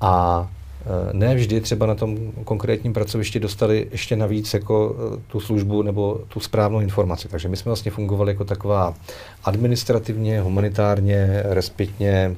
[0.00, 0.48] A
[0.80, 5.82] eh, ne vždy třeba na tom konkrétním pracovišti dostali ještě navíc jako eh, tu službu
[5.82, 7.28] nebo tu správnou informaci.
[7.28, 8.94] Takže my jsme vlastně fungovali jako taková
[9.44, 12.36] administrativně, humanitárně, respektně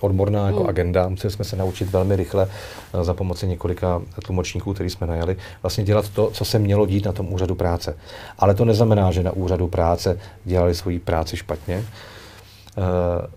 [0.00, 0.68] odborná jako hmm.
[0.68, 1.08] agenda.
[1.08, 2.48] Museli jsme se naučit velmi rychle
[2.94, 7.04] eh, za pomoci několika tlumočníků, který jsme najali, vlastně dělat to, co se mělo dít
[7.04, 7.96] na tom úřadu práce.
[8.38, 11.84] Ale to neznamená, že na úřadu práce dělali svoji práci špatně.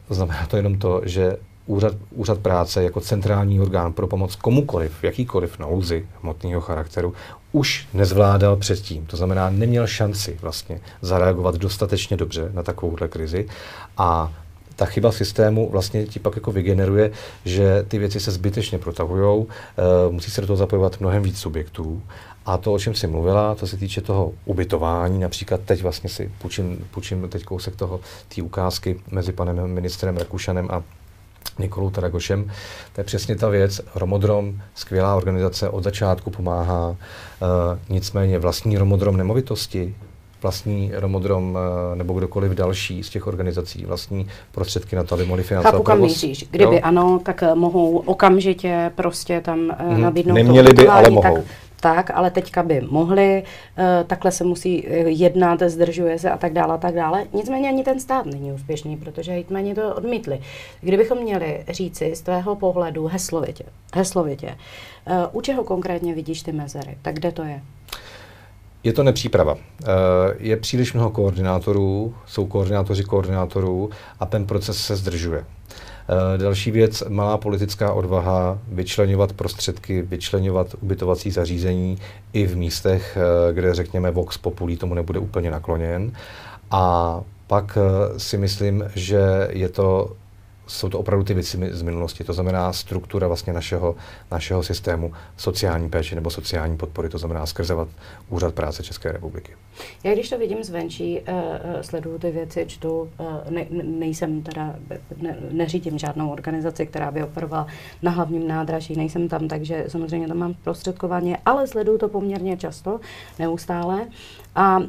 [0.09, 5.59] Znamená to jenom to, že úřad, úřad práce jako centrální orgán pro pomoc komukoliv, jakýkoliv
[5.59, 7.13] nouzi hmotného charakteru,
[7.51, 9.05] už nezvládal předtím.
[9.05, 13.47] To znamená, neměl šanci vlastně zareagovat dostatečně dobře na takovouhle krizi
[13.97, 14.33] a
[14.75, 17.11] ta chyba systému vlastně ti pak jako vygeneruje,
[17.45, 19.45] že ty věci se zbytečně protahují, uh,
[20.09, 22.01] musí se do toho zapojovat mnohem víc subjektů.
[22.45, 26.31] A to, o čem jsi mluvila, to se týče toho ubytování, například teď vlastně si
[26.41, 27.99] půjčím, půjčím teď kousek toho,
[28.35, 30.83] té ukázky mezi panem ministrem Rakušanem a
[31.59, 32.51] Nikolou Taragošem.
[32.93, 33.81] To je přesně ta věc.
[33.95, 36.89] Romodrom, skvělá organizace, od začátku pomáhá.
[36.89, 36.97] Uh,
[37.89, 39.95] nicméně vlastní Romodrom nemovitosti,
[40.45, 45.43] vlastní Romodrom eh, nebo kdokoliv další z těch organizací vlastní prostředky na to, aby mohli
[45.43, 46.45] financovat Chápu, kam míříš.
[46.51, 46.79] Kdyby jo?
[46.83, 50.01] ano, tak eh, mohou okamžitě prostě tam hmm.
[50.01, 51.35] nabídnout Neměli by, ale mohou.
[51.35, 51.43] Tak
[51.79, 53.43] tak, ale teďka by mohli,
[54.07, 57.25] takhle se musí jednat, zdržuje se a tak dále a tak dále.
[57.33, 60.39] Nicméně ani ten stát není úspěšný, protože hejtmani to odmítli.
[60.81, 64.57] Kdybychom měli říci z tvého pohledu heslovitě, heslovitě,
[65.31, 67.61] u čeho konkrétně vidíš ty mezery, tak kde to je?
[68.85, 69.55] Je to nepříprava.
[69.55, 69.85] Eh,
[70.37, 75.45] je příliš mnoho koordinátorů, jsou koordinátoři koordinátorů a ten proces se zdržuje.
[76.09, 81.97] Eh, další věc, malá politická odvaha vyčlenovat prostředky, vyčlenovat ubytovací zařízení
[82.33, 86.11] i v místech, eh, kde řekněme Vox Populi tomu nebude úplně nakloněn.
[86.71, 87.77] A pak
[88.17, 90.15] si myslím, že je to
[90.67, 93.95] jsou to opravdu ty věci z minulosti, to znamená struktura vlastně našeho,
[94.31, 97.87] našeho systému sociální péče nebo sociální podpory, to znamená skrzovat
[98.29, 99.53] Úřad práce České republiky.
[100.03, 101.35] Já když to vidím zvenčí, uh,
[101.81, 104.75] sleduju ty věci, čtu, uh, ne, nejsem teda,
[105.17, 107.67] ne, neřídím žádnou organizaci, která by operovala
[108.01, 112.99] na hlavním nádraží, nejsem tam, takže samozřejmě tam mám prostředkování, ale sleduju to poměrně často,
[113.39, 114.07] neustále
[114.55, 114.85] a uh,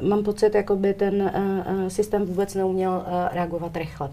[0.00, 4.10] mám pocit, jako by ten uh, systém vůbec neuměl uh, reagovat rychle.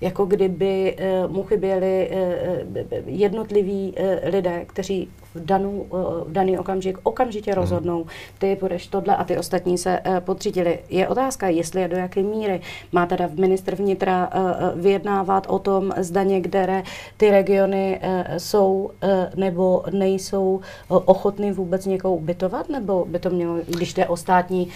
[0.00, 5.86] Jako kdyby uh, mu chyběli uh, jednotliví uh, lidé, kteří v, danou,
[6.26, 7.60] v daný okamžik okamžitě mhm.
[7.60, 8.06] rozhodnou,
[8.38, 10.78] ty budeš tohle a ty ostatní se podřídili.
[10.90, 12.60] Je otázka, jestli a do jaké míry
[12.92, 14.30] má teda ministr vnitra
[14.76, 16.82] vyjednávat o tom, zda některé
[17.16, 18.00] ty regiony
[18.38, 18.90] jsou
[19.36, 24.68] nebo nejsou ochotny vůbec někoho ubytovat, nebo by to mělo, když jde o státní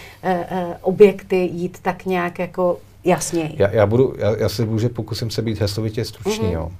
[0.82, 3.54] objekty, jít tak nějak jako jasněji?
[3.56, 6.52] Já, já, budu, já, já se můžu, pokusím se být heslovitě stručný, mm-hmm.
[6.52, 6.70] jo.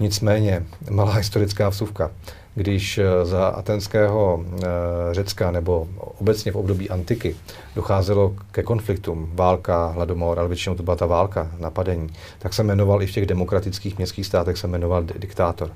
[0.00, 2.10] Nicméně, malá historická vsuvka
[2.54, 4.66] když eh, za atenského eh,
[5.12, 7.36] Řecka nebo obecně v období antiky
[7.74, 13.02] docházelo ke konfliktům, válka, hladomor, ale většinou to byla ta válka, napadení, tak se jmenoval
[13.02, 15.70] i v těch demokratických městských státech se jmenoval diktátor.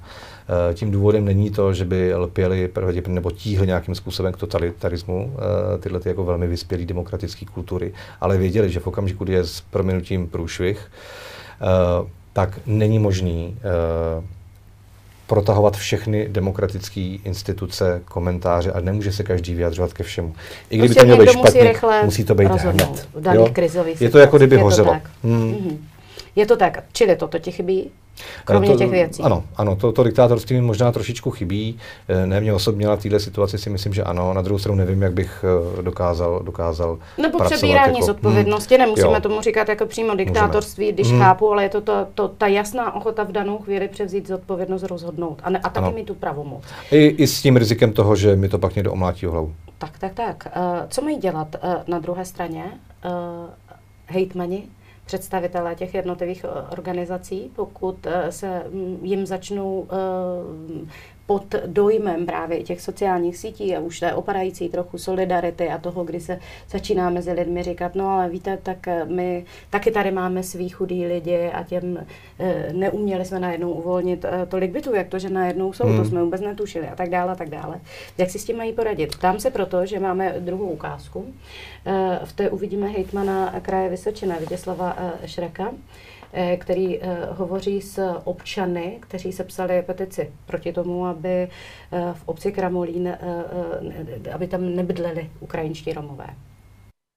[0.71, 2.71] Eh, tím důvodem není to, že by lpěli
[3.07, 5.33] nebo tíhli nějakým způsobem k totalitarismu
[5.81, 9.61] tyhle ty jako velmi vyspělé demokratické kultury, ale věděli, že v okamžiku, kdy je s
[9.61, 10.91] proměnutím průšvih,
[12.33, 13.57] tak není možný
[15.29, 20.35] protahovat všechny demokratické instituce, komentáře a nemůže se každý vyjadřovat ke všemu.
[20.71, 23.09] I kdyby prostě to mělo být špatně, musí, to být hned.
[24.01, 24.97] Je to jako kdyby hořelo.
[25.23, 25.53] Hmm.
[25.53, 25.77] Mm-hmm.
[26.37, 27.91] Je to tak, čili toto ti chybí?
[28.45, 29.23] Kromě to, těch věcí.
[29.23, 31.79] Ano, ano to, to diktátorství mi možná trošičku chybí.
[32.27, 34.35] Ne mě osobně, ale v této situaci si myslím, že ano.
[34.35, 35.45] Na druhou stranu nevím, jak bych
[35.81, 39.21] dokázal, dokázal Nebo přebírání jako, zodpovědnosti, hmm, nemusíme jo.
[39.21, 40.95] tomu říkat jako přímo diktátorství, Můžeme.
[40.95, 41.21] když hmm.
[41.21, 45.41] chápu, ale je to, to, to ta jasná ochota v danou chvíli převzít zodpovědnost, rozhodnout
[45.45, 45.95] a, ne, a taky ano.
[45.95, 46.65] mít tu pravomoc.
[46.91, 49.55] I, I s tím rizikem toho, že mi to pak někdo omlátí o hlavu.
[49.79, 50.49] Tak, tak, tak.
[50.57, 52.65] Uh, co mají dělat uh, na druhé straně?
[53.05, 53.11] Uh,
[54.07, 54.63] hejtmani,
[55.09, 59.87] představitelé těch jednotlivých organizací, pokud se mm, jim začnou
[61.29, 66.21] pod dojmem právě těch sociálních sítí a už té opadající trochu solidarity a toho, kdy
[66.21, 70.69] se začíná mezi lidmi říkat, no ale víte, tak eh, my taky tady máme svý
[70.69, 72.07] chudý lidi a těm
[72.39, 75.99] e, neuměli jsme najednou uvolnit e, tolik bytů, jak to, že najednou jsou, hmm.
[75.99, 77.81] to jsme vůbec netušili a tak dále a tak dále.
[78.19, 79.17] Jak si s tím mají poradit?
[79.17, 81.27] Ptám se proto, že máme druhou ukázku.
[82.25, 85.71] V té uvidíme hejtmana kraje Vysočina, Viděslava e, Šreka,
[86.18, 86.18] Eh,
[86.57, 91.49] který eh, hovoří s občany, kteří sepsali petici proti tomu, aby eh,
[92.15, 93.19] v obci Kramolín,
[94.35, 96.27] aby tam nebydleli ukrajinští Romové.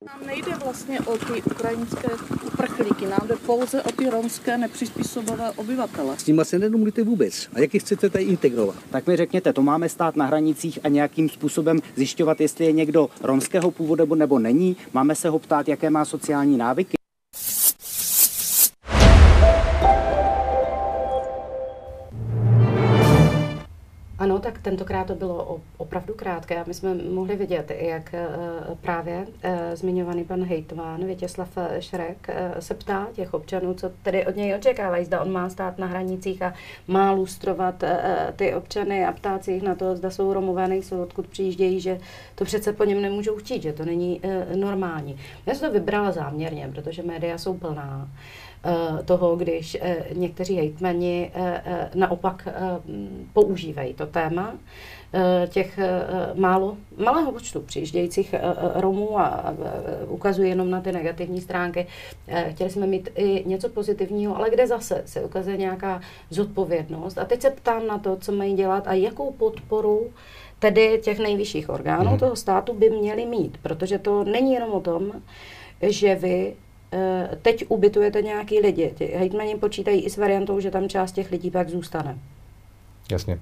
[0.08, 2.08] Nám nejde vlastně o ty ukrajinské
[2.48, 6.18] uprchlíky, nám jde pouze o ty romské nepřizpůsobivé obyvatele.
[6.18, 7.48] S tím se nedomluvíte vůbec.
[7.54, 8.76] A jak je chcete tady integrovat?
[8.92, 13.10] Tak mi řekněte, to máme stát na hranicích a nějakým způsobem zjišťovat, jestli je někdo
[13.24, 14.78] romského původu nebo není?
[14.94, 17.01] Máme se ho ptát, jaké má sociální návyky?
[24.22, 28.28] Ano, tak tentokrát to bylo opravdu krátké a my jsme mohli vidět, jak eh,
[28.82, 34.36] právě eh, zmiňovaný pan hejtván Větěslav Šrek eh, se ptá těch občanů, co tedy od
[34.36, 35.06] něj očekávají.
[35.06, 36.54] Zda on má stát na hranicích a
[36.88, 37.84] má lustrovat
[38.36, 42.00] ty občany a ptát se jich na to, zda jsou Romové, nejsou, odkud přijíždějí, že
[42.36, 44.22] to přece po něm nemůžou chtít, že to není
[44.56, 45.18] normální.
[45.46, 48.10] Já jsem to vybrala záměrně, protože média jsou plná.
[48.64, 52.48] Eh, toho, když eh, někteří hejtmani eh, naopak
[53.34, 54.54] používají to téma
[55.48, 55.80] těch
[56.34, 58.36] málo, malého počtu přijíždějících
[58.76, 59.54] Romů a
[60.08, 61.88] ukazují jenom na ty negativní stránky.
[62.50, 67.18] Chtěli jsme mít i něco pozitivního, ale kde zase se ukazuje nějaká zodpovědnost.
[67.18, 70.12] A teď se ptám na to, co mají dělat a jakou podporu
[70.60, 72.18] tedy těch nejvyšších orgánů mm.
[72.18, 75.12] toho státu by měli mít, protože to není jenom o tom,
[75.82, 76.56] že vy
[77.42, 78.94] teď ubytujete nějaký lidi.
[78.98, 82.18] Ty hejtmani počítají i s variantou, že tam část těch lidí pak zůstane.
[83.12, 83.36] Jasně.
[83.36, 83.40] Uh,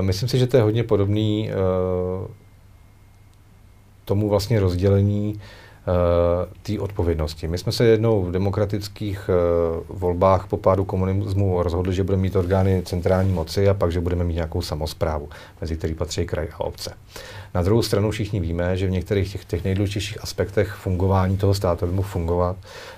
[0.00, 2.30] myslím si, že to je hodně podobný uh,
[4.04, 5.40] tomu vlastně rozdělení
[5.80, 7.48] Eh, té odpovědnosti.
[7.48, 9.30] My jsme se jednou v demokratických
[9.88, 14.00] uh, volbách po pádu komunismu rozhodli, že budeme mít orgány centrální moci a pak, že
[14.00, 15.28] budeme mít nějakou samozprávu,
[15.60, 16.94] mezi který patří kraj a obce.
[17.54, 21.84] Na druhou stranu všichni víme, že v některých těch, těch nejdůležitějších aspektech fungování toho státu,
[21.84, 22.56] aby mohl fungovat,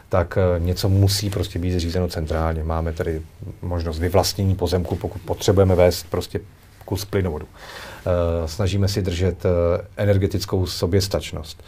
[0.09, 2.65] tak uh, něco musí prostě být zřízeno centrálně.
[2.65, 3.23] Máme tady
[3.63, 6.41] možnost vyvlastnění pozemku, pokud potřebujeme vést prostě
[6.85, 7.47] kus plynovodu.
[7.47, 9.51] Uh, snažíme si držet uh,
[9.97, 11.63] energetickou soběstačnost.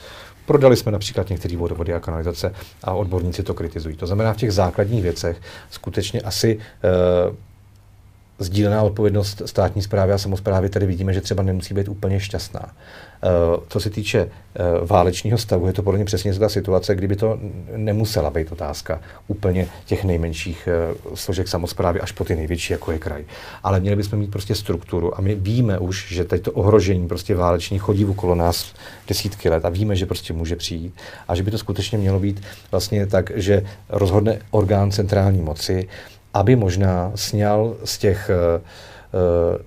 [0.47, 3.97] Prodali jsme například některé vodovody a kanalizace a odborníci to kritizují.
[3.97, 6.59] To znamená, v těch základních věcech skutečně asi
[8.45, 12.63] sdílená odpovědnost státní zprávy a samozprávy tady vidíme, že třeba nemusí být úplně šťastná.
[12.65, 17.17] Uh, co se týče uh, válečního stavu, je to podle mě přesně ta situace, kdyby
[17.17, 17.39] to
[17.77, 20.69] nemusela být otázka úplně těch nejmenších
[21.09, 23.25] uh, složek samozprávy až po ty největší, jako je kraj.
[23.63, 27.35] Ale měli bychom mít prostě strukturu a my víme už, že teď to ohrožení prostě
[27.35, 28.75] váleční chodí okolo nás
[29.09, 30.95] desítky let a víme, že prostě může přijít
[31.29, 35.89] a že by to skutečně mělo být vlastně tak, že rozhodne orgán centrální moci,
[36.35, 38.31] aby možná sněl z těch
[39.15, 39.63] uh,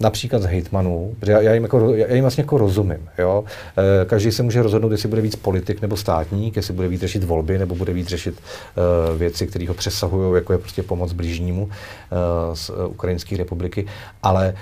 [0.00, 3.08] například z hejtmanů, protože já, jim jako, já jim vlastně jako rozumím.
[3.18, 3.44] Jo?
[4.02, 7.24] E, každý se může rozhodnout, jestli bude víc politik nebo státník, jestli bude víc řešit
[7.24, 8.40] volby nebo bude víc řešit
[9.16, 11.70] věci, které ho přesahují, jako je prostě pomoc blížnímu
[12.54, 13.86] z Ukrajinské republiky.
[14.22, 14.54] Ale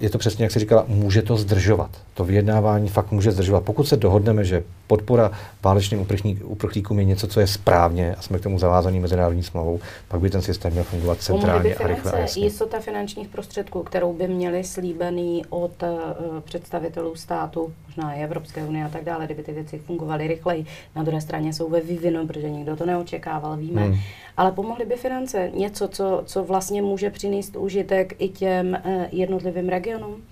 [0.00, 1.90] je to přesně, jak se říkala, může to zdržovat.
[2.14, 3.64] To vyjednávání fakt může zdržovat.
[3.64, 5.30] Pokud se dohodneme, že podpora
[5.62, 6.06] válečným
[6.44, 10.30] uprchlíkům je něco, co je správně a jsme k tomu zavázaní mezinárodní smlouvou, pak by
[10.30, 12.12] ten systém měl fungovat centrálně a rychle.
[12.12, 12.44] A jasně.
[12.44, 18.84] Jistota finančních prostředků, kterou by měli slíbený od uh, představitelů státu, možná i Evropské unie
[18.84, 20.66] a tak dále, kdyby ty věci fungovaly rychleji.
[20.96, 23.84] Na druhé straně jsou ve vývinu, protože nikdo to neočekával, víme.
[23.84, 23.98] Hmm.
[24.36, 29.68] Ale pomohly by finance, něco, co, co vlastně může přinést užitek i těm uh, jednotlivým
[29.68, 30.22] regionům?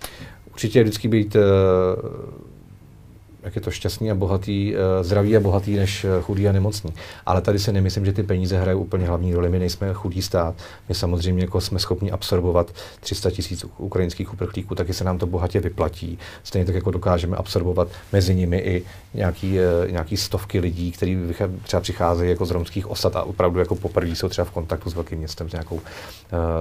[0.51, 1.41] Určitě vždycky být uh,
[3.49, 6.93] jak je to šťastný a bohatý, eh, zdravý a bohatý, než eh, chudý a nemocný.
[7.25, 9.49] Ale tady si nemyslím, že ty peníze hrají úplně hlavní roli.
[9.49, 10.55] My nejsme chudý stát.
[10.89, 15.59] My samozřejmě jako jsme schopni absorbovat 300 tisíc ukrajinských uprchlíků, taky se nám to bohatě
[15.59, 16.19] vyplatí.
[16.43, 18.83] Stejně tak jako dokážeme absorbovat mezi nimi i
[19.13, 19.57] nějaký,
[19.89, 21.17] nějaký stovky lidí, kteří
[21.63, 24.93] třeba přicházejí jako z romských osad a opravdu jako poprvé jsou třeba v kontaktu s
[24.93, 25.81] velkým městem, s nějakou,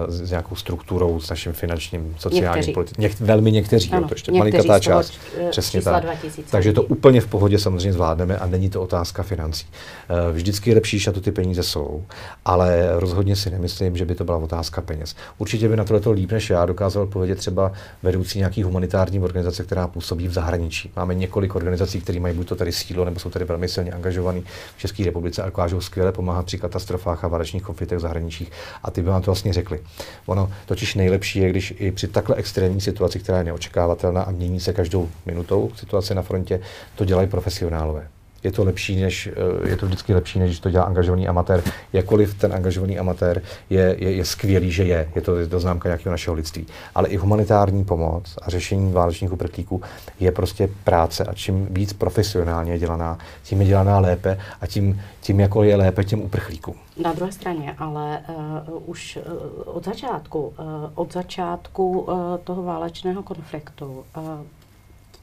[0.09, 3.03] s nějakou strukturou, s naším finančním, sociálním politickým.
[3.03, 5.13] Něk, velmi někteří, ano, jo, to ještě malinká část.
[5.51, 6.03] Přesně tak.
[6.03, 9.67] 2000 Takže to úplně v pohodě samozřejmě zvládneme a není to otázka financí.
[10.09, 12.05] Eh, vždycky je lepší, že to ty peníze jsou,
[12.45, 15.15] ale rozhodně si nemyslím, že by to byla otázka peněz.
[15.39, 17.73] Určitě by na tohle líp než já dokázal odpovědět třeba
[18.03, 20.91] vedoucí nějaký humanitární organizace, která působí v zahraničí.
[20.97, 24.45] Máme několik organizací, které mají buď to tady sídlo, nebo jsou tady velmi silně angažovaný
[24.77, 28.51] v České republice a dokážou skvěle pomáhat při katastrofách a válečných konfliktech v zahraničích.
[28.83, 29.81] A ty by vám to vlastně řekli.
[30.27, 34.61] Ono totiž nejlepší je, když i při takhle extrémní situaci, která je neočekávatelná a mění
[34.61, 36.58] se každou minutou situace na frontě,
[36.95, 38.09] to dělají profesionálové.
[38.45, 41.63] Je to lepší, než, eh, je to vždycky lepší, než to dělá angažovaný amatér.
[41.93, 45.89] Jakkoliv ten angažovaný amatér je, je, je skvělý, že je, je to, je to známka
[45.89, 46.67] nějakého našeho lidství.
[46.95, 49.83] Ale i humanitární pomoc a řešení válečných uprchlíků
[50.21, 55.01] je prostě práce a čím víc profesionálně je dělaná, tím je dělaná lépe a tím,
[55.21, 56.75] tím jako je lépe těm uprchlíkům.
[57.03, 58.21] Na druhé straně, ale
[58.69, 60.55] uh, už uh, od začátku, uh,
[60.95, 64.23] od začátku uh, toho válečného konfliktu uh,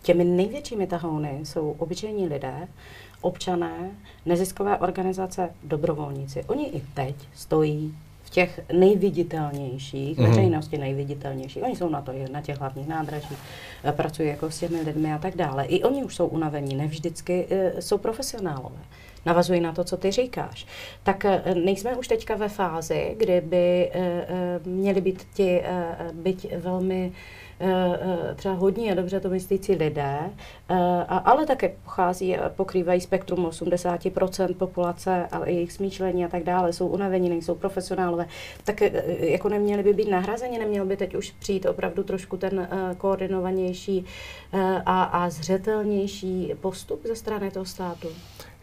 [0.06, 2.68] těmi největšími tahouny jsou obyčejní lidé,
[3.22, 3.92] občané,
[4.26, 6.44] neziskové organizace, dobrovolníci.
[6.44, 10.28] Oni i teď stojí v těch nejviditelnějších, mm-hmm.
[10.28, 11.64] veřejnosti nejviditelnějších.
[11.64, 13.38] Oni jsou na to na těch hlavních nádražích,
[13.84, 15.66] eh, pracují jako s těmi lidmi a tak dále.
[15.66, 18.80] I oni už jsou unavení, nevždycky uh, jsou profesionálové.
[19.26, 20.66] Navazují na to, co ty říkáš.
[21.04, 23.92] Tak uh, nejsme už teďka ve fázi, kdy by
[24.66, 25.62] měli být ti,
[26.14, 27.45] byť velmi Eh, eh,
[28.36, 30.20] třeba hodní a dobře to myslící lidé,
[30.70, 30.76] eh,
[31.08, 36.88] ale také pochází a pokrývají spektrum 80% populace a jejich smýšlení a tak dále, jsou
[36.88, 38.28] unavení, nejsou profesionálové,
[38.64, 38.82] tak
[39.20, 44.06] jako neměli by být nahrazeni, neměl by teď už přijít opravdu trošku ten koordinovanější
[44.86, 48.08] a, a zřetelnější postup ze strany toho státu?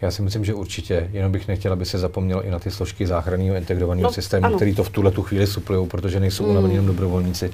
[0.03, 3.07] Já si myslím, že určitě, jenom bych nechtěl, aby se zapomnělo i na ty složky
[3.07, 4.57] záchranného integrovaného no, systému, ano.
[4.57, 6.71] který to v tuhle tu chvíli suplují, protože nejsou mm.
[6.71, 7.51] jenom dobrovolníci,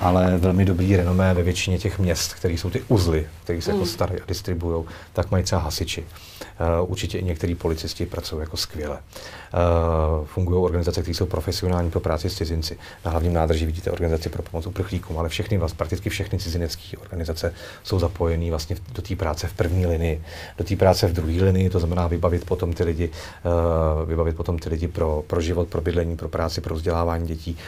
[0.00, 3.76] ale velmi dobrý renomé ve většině těch měst, které jsou ty uzly, které se mm.
[3.76, 6.04] jako starají a distribuují, tak mají třeba hasiči.
[6.80, 8.98] Uh, určitě i některý policisti pracují jako skvěle.
[8.98, 12.78] Uh, fungují organizace, které jsou profesionální pro práci s cizinci.
[13.04, 17.54] Na hlavním nádraží vidíte organizaci pro pomoc uprchlíkům, ale všechny, vlastně, prakticky všechny cizinecké organizace
[17.82, 20.22] jsou zapojené vlastně do té práce v první linii.
[20.58, 24.58] Do té práce v druhé linii, to znamená vybavit potom ty lidi, uh, vybavit potom
[24.58, 27.58] ty lidi pro, pro život, pro bydlení, pro práci, pro vzdělávání dětí.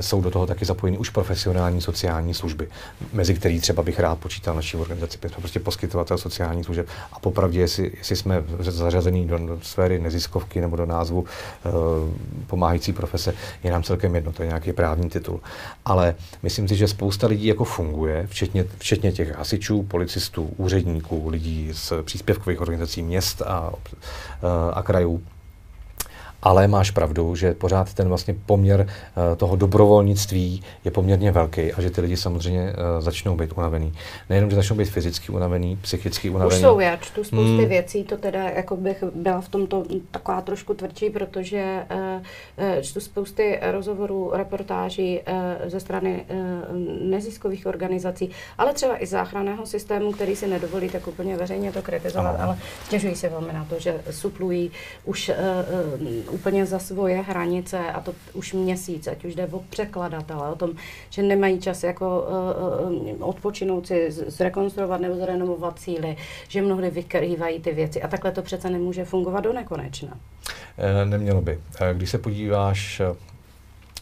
[0.00, 2.68] Jsou do toho taky zapojení už profesionální sociální služby,
[3.12, 6.86] mezi který třeba bych rád počítal naší organizaci, jsme prostě poskytovatel sociálních služeb.
[7.12, 11.72] A popravdě, jestli, jestli jsme zařazení do, sféry neziskovky nebo do názvu uh,
[12.46, 13.34] pomáhající profese,
[13.64, 15.40] je nám celkem jedno, to je nějaký právní titul.
[15.84, 21.70] Ale myslím si, že spousta lidí jako funguje, včetně, včetně těch hasičů, policistů, úředníků, lidí
[21.72, 23.78] z příspěvkových organizací měst a, uh,
[24.72, 25.22] a krajů,
[26.42, 31.82] ale máš pravdu, že pořád ten vlastně poměr uh, toho dobrovolnictví je poměrně velký a
[31.82, 33.92] že ty lidi samozřejmě uh, začnou být unavený.
[34.30, 36.56] Nejenom, že začnou být fyzicky unavený, psychicky unavený.
[36.56, 37.68] Už jsou, já čtu spousty hmm.
[37.68, 43.60] věcí, to teda jako bych byla v tomto taková trošku tvrdší, protože uh, čtu spousty
[43.62, 46.38] rozhovorů, reportáží uh, ze strany uh,
[47.10, 52.34] neziskových organizací, ale třeba i záchranného systému, který si nedovolí tak úplně veřejně to kritizovat,
[52.34, 52.44] Aha.
[52.44, 54.70] ale stěžují se velmi na to, že suplují
[55.04, 60.50] už uh, úplně za svoje hranice a to už měsíc, ať už jde o překladatele,
[60.50, 60.70] o tom,
[61.10, 62.26] že nemají čas jako
[63.20, 66.16] uh, odpočinout si, zrekonstruovat nebo zrenovovat cíly,
[66.48, 70.18] že mnohdy vykrývají ty věci a takhle to přece nemůže fungovat do nekonečna.
[71.04, 71.58] Nemělo by.
[71.92, 73.02] Když se podíváš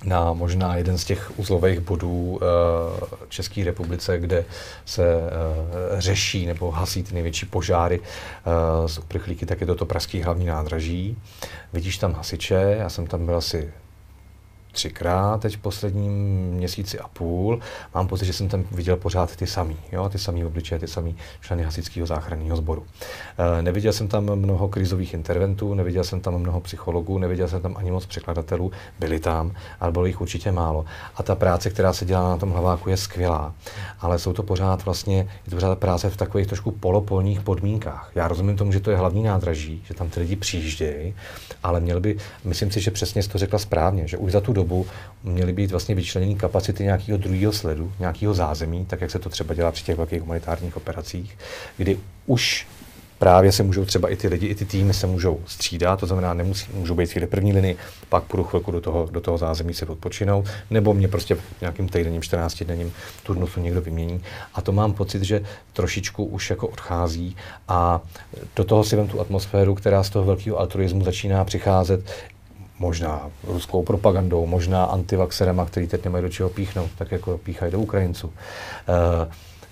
[0.05, 2.39] na možná jeden z těch uzlových bodů uh,
[3.29, 4.45] České republice, kde
[4.85, 9.87] se uh, řeší nebo hasí ty největší požáry uh, z uprchlíky, tak je to to
[9.87, 11.17] pražský hlavní nádraží.
[11.73, 13.73] Vidíš tam hasiče, já jsem tam byl asi
[14.77, 16.13] třikrát teď v posledním
[16.51, 17.61] měsíci a půl.
[17.95, 21.17] Mám pocit, že jsem tam viděl pořád ty samý, jo, ty samý obličeje, ty samý
[21.41, 22.85] členy hasičského záchranného sboru.
[23.39, 27.77] E, neviděl jsem tam mnoho krizových interventů, neviděl jsem tam mnoho psychologů, neviděl jsem tam
[27.77, 30.85] ani moc překladatelů, byli tam, ale bylo jich určitě málo.
[31.17, 33.55] A ta práce, která se dělá na tom hlaváku, je skvělá,
[34.01, 38.11] ale jsou to pořád vlastně, je to pořád práce v takových trošku polopolních podmínkách.
[38.15, 41.15] Já rozumím tomu, že to je hlavní nádraží, že tam ty lidi přijíždějí,
[41.63, 44.66] ale měl by, myslím si, že přesně to řekla správně, že už za tu dobu
[44.67, 44.87] dobu
[45.23, 49.55] měly být vlastně vyčleněny kapacity nějakého druhého sledu, nějakého zázemí, tak jak se to třeba
[49.55, 51.39] dělá při těch velkých humanitárních operacích,
[51.77, 52.67] kdy už
[53.19, 56.35] právě se můžou třeba i ty lidi, i ty týmy se můžou střídat, to znamená,
[56.35, 57.77] nemusí, můžou být chvíli první linii,
[58.09, 62.23] pak půjdu chvilku do toho, do toho zázemí se odpočinout, nebo mě prostě nějakým týdenním,
[62.23, 62.93] 14 denním
[63.23, 64.21] turnusu někdo vymění.
[64.55, 65.41] A to mám pocit, že
[65.73, 67.37] trošičku už jako odchází
[67.69, 68.01] a
[68.57, 72.11] do toho si vem tu atmosféru, která z toho velkého altruismu začíná přicházet
[72.79, 77.81] možná ruskou propagandou, možná antivaxerema, který teď nemají do čeho píchnout, tak jako píchají do
[77.81, 78.27] Ukrajinců.
[78.27, 78.33] Uh,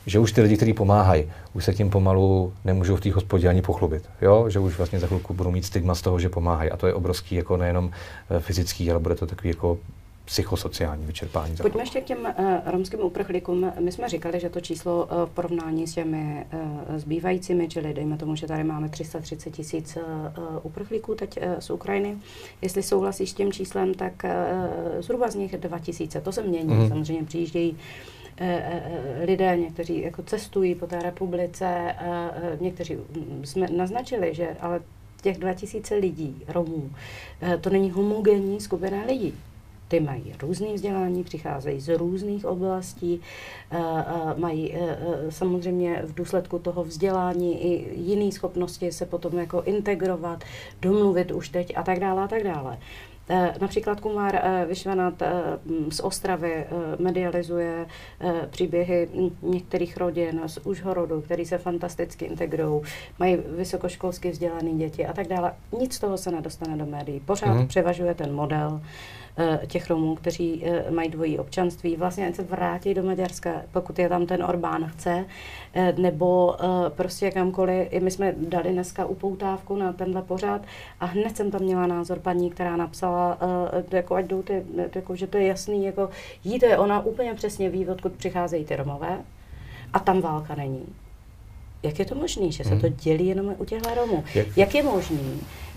[0.07, 3.63] že už ty lidi, kteří pomáhají, už se tím pomalu nemůžou v té hospodě ani
[3.63, 4.05] pochlubit.
[4.23, 4.49] Jo?
[4.49, 6.71] Že už vlastně za chvilku budou mít stigma z toho, že pomáhají.
[6.71, 7.91] A to je obrovský, jako nejenom
[8.31, 9.79] eh, fyzický, ale bude to takový jako
[10.25, 11.57] psychosociální vyčerpání.
[11.57, 13.73] Pojďme ještě k těm uh, romským uprchlíkům.
[13.81, 18.17] My jsme říkali, že to číslo uh, v porovnání s těmi uh, zbývajícími, čili dejme
[18.17, 20.03] tomu, že tady máme 330 tisíc uh,
[20.63, 22.17] uprchlíků teď uh, z Ukrajiny.
[22.63, 24.31] Jestli souhlasíš s tím číslem, tak uh,
[25.03, 26.21] zhruba z nich 2000.
[26.21, 26.69] To se mění.
[26.69, 26.89] Mm-hmm.
[26.89, 28.47] Samozřejmě přijíždějí uh,
[29.25, 31.95] lidé, někteří jako cestují po té republice,
[32.61, 32.97] někteří
[33.45, 34.81] jsme naznačili, že ale
[35.23, 36.91] těch 2000 lidí, Romů,
[37.61, 39.35] to není homogenní skupina lidí.
[39.95, 43.21] Ty mají různé vzdělání, přicházejí z různých oblastí,
[44.37, 44.75] mají
[45.29, 50.45] samozřejmě v důsledku toho vzdělání i jiné schopnosti se potom jako integrovat,
[50.83, 52.79] domluvit už teď a tak dále a tak dále.
[53.29, 55.33] Eh, například Kumar eh, Vyšvenat eh,
[55.91, 56.67] z Ostravy
[56.99, 57.87] medializuje
[58.51, 59.09] příběhy
[59.43, 62.83] některých rodin z Užhorodu, který se fantasticky integrují,
[63.19, 65.53] mají vysokoškolsky vzdělané děti a tak dále.
[65.79, 67.21] Nic z toho se nedostane do médií.
[67.21, 67.67] Pořád mm.
[67.67, 69.24] převažuje ten model Eh,
[69.67, 74.27] těch Romů, kteří eh, mají dvojí občanství, vlastně se vrátí do Maďarska, pokud je tam
[74.27, 75.25] ten Orbán chce,
[75.75, 76.57] eh, nebo
[76.89, 77.89] prostě kamkoliv.
[77.91, 80.63] I my jsme dali dneska upoutávku na tenhle pořád
[81.01, 83.39] a hned jsem tam měla názor paní, která napsala,
[83.91, 84.63] jako ať jdou ty,
[84.95, 86.11] jako, že to je jasný, jako
[86.45, 89.19] jíte, ona úplně přesně ví, odkud přicházejí ty Romové
[89.93, 90.87] a tam válka není.
[91.83, 92.97] Jak je to možné, že se to hmm.
[92.97, 94.25] dělí jenom u těchto Romů?
[94.35, 95.19] Jak, Jak je možné,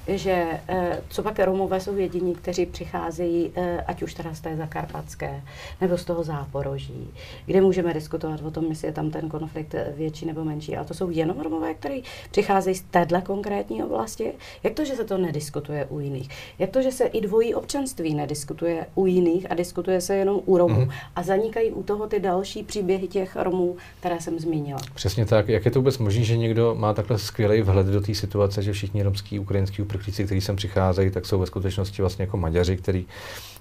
[0.08, 4.56] že eh, co pak Romové jsou jediní, kteří přicházejí, eh, ať už teda z té
[4.56, 5.42] zakarpatské,
[5.82, 7.08] nebo z toho záporoží,
[7.46, 10.78] kde můžeme diskutovat o tom, jestli je tam ten konflikt větší nebo menší.
[10.78, 14.34] Ale to jsou jenom Romové, kteří přicházejí z téhle konkrétní oblasti.
[14.64, 16.30] Jak to, že se to nediskutuje u jiných?
[16.60, 20.58] Jak to, že se i dvojí občanství nediskutuje u jiných a diskutuje se jenom u
[20.58, 20.82] Romů?
[20.82, 20.92] Mm-hmm.
[21.16, 24.80] A zanikají u toho ty další příběhy těch Romů, které jsem zmínila.
[24.94, 25.50] Přesně tak.
[25.50, 28.74] Jak je to vůbec možné, že někdo má takhle skvělý vhled do té situace, že
[28.74, 33.08] všichni romský, ukrajinský uprchlíci, kteří sem přicházejí, tak jsou ve skutečnosti vlastně jako Maďaři, kteří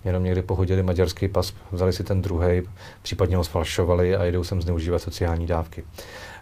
[0.05, 2.63] jenom někdy pohodili maďarský pas, vzali si ten druhý,
[3.03, 5.85] případně ho sfalšovali a jedou sem zneužívat sociální dávky.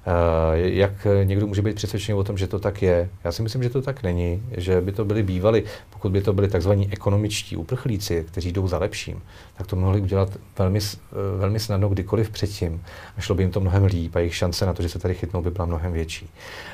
[0.06, 3.08] Eh, jak někdo může být přesvědčený o tom, že to tak je?
[3.24, 6.32] Já si myslím, že to tak není, že by to byli bývali, pokud by to
[6.32, 9.22] byli takzvaní ekonomičtí uprchlíci, kteří jdou za lepším,
[9.56, 10.28] tak to mohli udělat
[10.58, 12.82] velmi, eh, velmi snadno kdykoliv předtím
[13.16, 15.14] a šlo by jim to mnohem líp a jejich šance na to, že se tady
[15.14, 16.30] chytnou, by byla mnohem větší.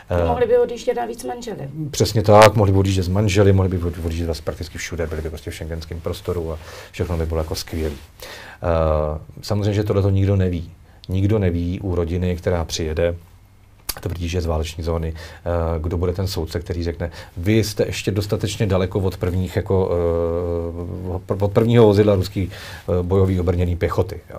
[0.08, 1.68] To mohli by odjíždět víc manželi.
[1.90, 5.28] Přesně tak, mohli by odjíždět z manželi, mohli by odjíždět vás prakticky všude, byli by
[5.28, 6.58] prostě v šengenském prostoru a
[6.92, 7.94] všechno by bylo jako skvělé.
[9.42, 10.70] Samozřejmě, že tohle to nikdo neví
[11.10, 13.14] nikdo neví u rodiny, která přijede,
[14.00, 15.50] tvrdí, že z váleční zóny, eh,
[15.80, 19.90] kdo bude ten soudce, který řekne, vy jste ještě dostatečně daleko od prvních, jako,
[21.30, 24.20] eh, od prvního vozidla ruský eh, bojový obrněný pěchoty.
[24.30, 24.38] Jo.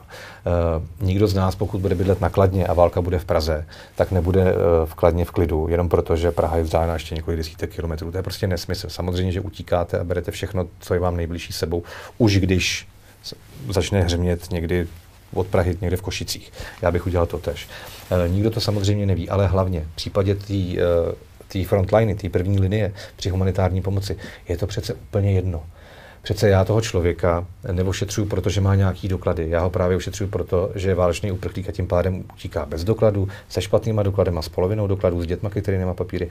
[1.02, 3.66] Nikdo z nás, pokud bude bydlet na Kladně a válka bude v Praze,
[3.96, 4.56] tak nebude
[4.86, 8.12] v Kladně v klidu, jenom proto, že Praha je vzdálená ještě několik desítek kilometrů.
[8.12, 8.90] To je prostě nesmysl.
[8.90, 11.84] Samozřejmě, že utíkáte a berete všechno, co je vám nejbližší sebou,
[12.18, 12.88] už když
[13.70, 14.88] začne hřmět někdy
[15.34, 16.52] od Prahy někde v Košicích.
[16.82, 17.68] Já bych udělal to tež.
[18.26, 20.54] E, nikdo to samozřejmě neví, ale hlavně v případě té
[21.52, 24.18] té frontliny, té první linie při humanitární pomoci,
[24.48, 25.64] je to přece úplně jedno.
[26.22, 29.50] Přece já toho člověka neošetřuju, protože má nějaký doklady.
[29.50, 33.28] Já ho právě ošetřuju proto, že je válečný uprchlík a tím pádem utíká bez dokladů,
[33.50, 36.30] se špatnýma dokladem s polovinou dokladů, s dětma, který nemá papíry.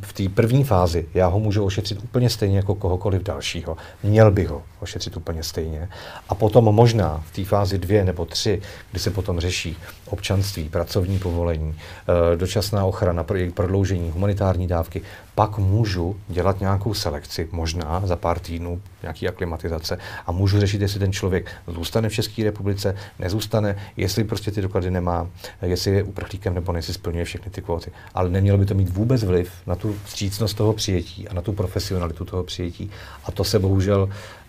[0.00, 3.76] V té první fázi já ho můžu ošetřit úplně stejně jako kohokoliv dalšího.
[4.02, 5.88] Měl bych ho ošetřit úplně stejně.
[6.28, 9.76] A potom možná v té fázi dvě nebo tři, kdy se potom řeší
[10.10, 15.02] občanství, pracovní povolení, eh, dočasná ochrana, pro jejich prodloužení, humanitární dávky,
[15.34, 21.00] pak můžu dělat nějakou selekci, možná za pár týdnů, nějaký aklimatizace a můžu řešit, jestli
[21.00, 25.26] ten člověk zůstane v České republice, nezůstane, jestli prostě ty doklady nemá,
[25.62, 27.90] jestli je uprchlíkem nebo jestli splňuje všechny ty kvóty.
[28.14, 31.52] Ale nemělo by to mít vůbec vliv na tu vstřícnost toho přijetí a na tu
[31.52, 32.90] profesionalitu toho přijetí.
[33.24, 34.39] A to se bohužel eh,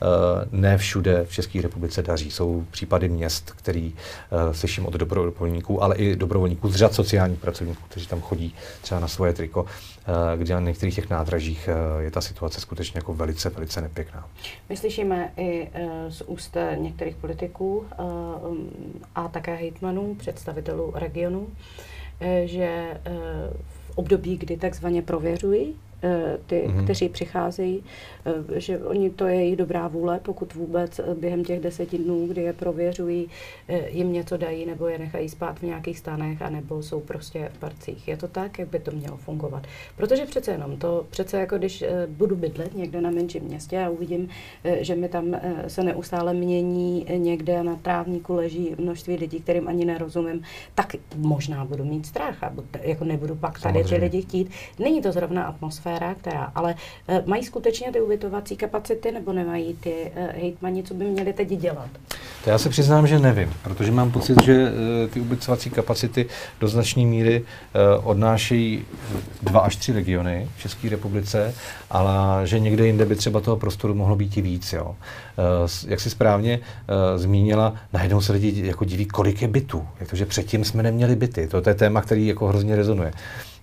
[0.51, 2.31] ne všude v České republice daří.
[2.31, 7.81] Jsou případy měst, který uh, slyším od dobrovolníků, ale i dobrovolníků z řad sociálních pracovníků,
[7.89, 9.69] kteří tam chodí třeba na svoje triko, uh,
[10.35, 14.27] kde na některých těch nádražích je ta situace skutečně jako velice, velice nepěkná.
[14.69, 15.69] My slyšíme i
[16.09, 17.85] z úst některých politiků
[19.15, 21.47] a také hejtmanů, představitelů regionu,
[22.45, 22.97] že
[23.69, 25.90] v období, kdy takzvaně prověřují Eh,
[26.45, 26.83] ty, mm-hmm.
[26.83, 27.83] kteří přicházejí,
[28.25, 32.27] eh, že oni to je jejich dobrá vůle, pokud vůbec eh, během těch deseti dnů,
[32.27, 33.29] kdy je prověřují,
[33.89, 38.07] jim něco dají nebo je nechají spát v nějakých stanech, anebo jsou prostě v parcích.
[38.07, 39.63] Je to tak, jak by to mělo fungovat.
[39.97, 44.29] Protože přece jenom to, přece jako když budu bydlet někde na menším městě a uvidím,
[44.79, 45.35] že mi tam
[45.67, 50.41] se neustále mění někde na trávníku leží množství lidí, kterým ani nerozumím,
[50.75, 53.95] tak možná budu mít strach a jako nebudu pak tady Samozřejmě.
[53.95, 54.51] ty lidi chtít.
[54.79, 56.75] Není to zrovna atmosféra atmosféra, která, ale
[57.07, 61.47] uh, mají skutečně ty ubytovací kapacity nebo nemají ty uh, hejtmani, co by měli teď
[61.47, 61.89] dělat?
[62.43, 66.25] To já se přiznám, že nevím, protože mám pocit, že uh, ty ubytovací kapacity
[66.59, 68.85] do značné míry uh, odnášejí
[69.41, 71.53] dva až tři regiony v České republice,
[71.89, 74.73] ale že někde jinde by třeba toho prostoru mohlo být i víc.
[74.73, 74.85] Jo.
[74.85, 79.87] Uh, jak si správně uh, zmínila, najednou se lidi jako diví, kolik je bytů.
[79.99, 81.47] Jak to, že předtím jsme neměli byty.
[81.47, 83.13] To, je téma, který jako hrozně rezonuje.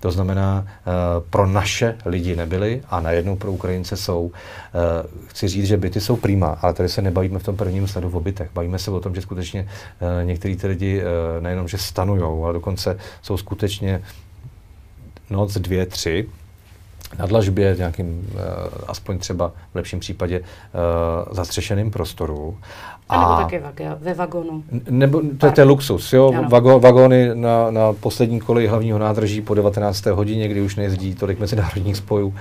[0.00, 0.90] To znamená, eh,
[1.30, 4.30] pro naše lidi nebyly a najednou pro Ukrajince jsou.
[4.32, 8.10] Eh, chci říct, že byty jsou prýma, ale tady se nebavíme v tom prvním sledu
[8.10, 8.50] o bytech.
[8.54, 9.68] Bavíme se o tom, že skutečně
[10.00, 11.02] eh, některý ty lidi
[11.40, 14.02] nejenom, že stanujou, ale dokonce jsou skutečně
[15.30, 16.28] noc, dvě, tři
[17.18, 18.30] na dlažbě, v nějakým,
[18.86, 20.40] aspoň třeba v lepším případě,
[21.30, 22.58] zastřešeným prostoru
[23.08, 24.64] a nebo taky ve vagonu.
[24.90, 26.32] Nebo to je ten luxus, jo.
[26.48, 30.06] Vago, vagony na, na poslední koleji hlavního nádraží po 19.
[30.06, 32.34] hodině, kdy už nejezdí tolik mezinárodních spojů, uh,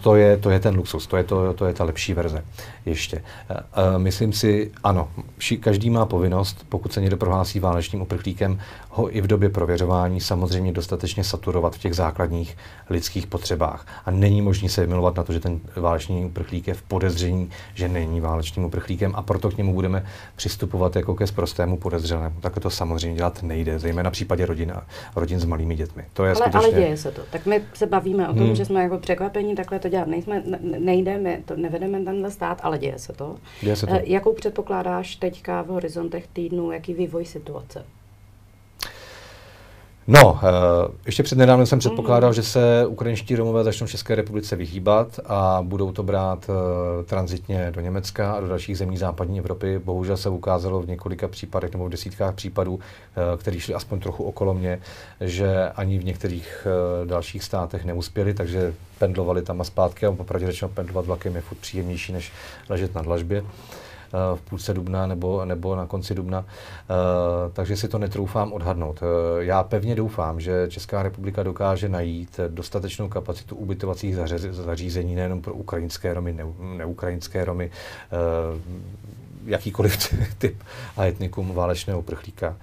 [0.00, 2.44] to, je, to je ten luxus, to je, to, to je ta lepší verze
[2.86, 3.22] ještě.
[3.50, 8.58] Uh, myslím si, ano, vši, každý má povinnost, pokud se někdo prohlásí válečným uprchlíkem,
[8.90, 12.56] ho i v době prověřování samozřejmě dostatečně saturovat v těch základních
[12.90, 13.79] lidských potřebách.
[14.04, 17.88] A není možné se vymilovat na to, že ten válečný uprchlík je v podezření, že
[17.88, 20.06] není válečným uprchlíkem a proto k němu budeme
[20.36, 22.40] přistupovat jako ke sprostému podezřelému.
[22.40, 24.72] Tak to samozřejmě dělat nejde, zejména v případě rodin,
[25.16, 26.04] rodin s malými dětmi.
[26.12, 26.58] To je ale, skutečně...
[26.58, 27.22] ale děje se to.
[27.30, 28.54] Tak my se bavíme o tom, hmm.
[28.54, 30.42] že jsme jako překvapení, takhle to dělat nejsme,
[30.78, 33.36] nejde, my to nevedeme tenhle stát, ale děje se to.
[33.60, 33.94] Děje se to.
[33.94, 37.84] E, jakou předpokládáš teďka v horizontech týdnu, jaký vývoj situace?
[40.06, 40.40] No, uh,
[41.06, 42.34] ještě před nedávnem jsem předpokládal, mm.
[42.34, 46.54] že se ukrajinští Romové začnou v České republice vyhýbat a budou to brát uh,
[47.04, 49.78] transitně do Německa a do dalších zemí západní Evropy.
[49.84, 52.80] Bohužel se ukázalo v několika případech nebo v desítkách případů, uh,
[53.36, 54.80] které šly aspoň trochu okolo mě,
[55.20, 56.66] že ani v některých
[57.04, 61.58] dalších státech neuspěli, takže pendlovali tam a zpátky a popravdě řečeno pendlovat vlakem je furt
[61.58, 62.32] příjemnější, než
[62.68, 63.42] ležet na dlažbě.
[63.42, 63.79] Uh, Eh,
[64.34, 66.94] v půlce dubna nebo, nebo na konci dubna, eh,
[67.52, 69.00] takže si to netroufám odhadnout.
[69.02, 74.16] Eh, já pevně doufám, že Česká republika dokáže najít dostatečnou kapacitu ubytovacích
[74.50, 76.36] zařízení nejenom pro ukrajinské Romy,
[76.76, 77.70] neukrajinské Romy,
[79.46, 80.62] jakýkoliv typ
[80.96, 82.56] a etnikum válečného prchlíka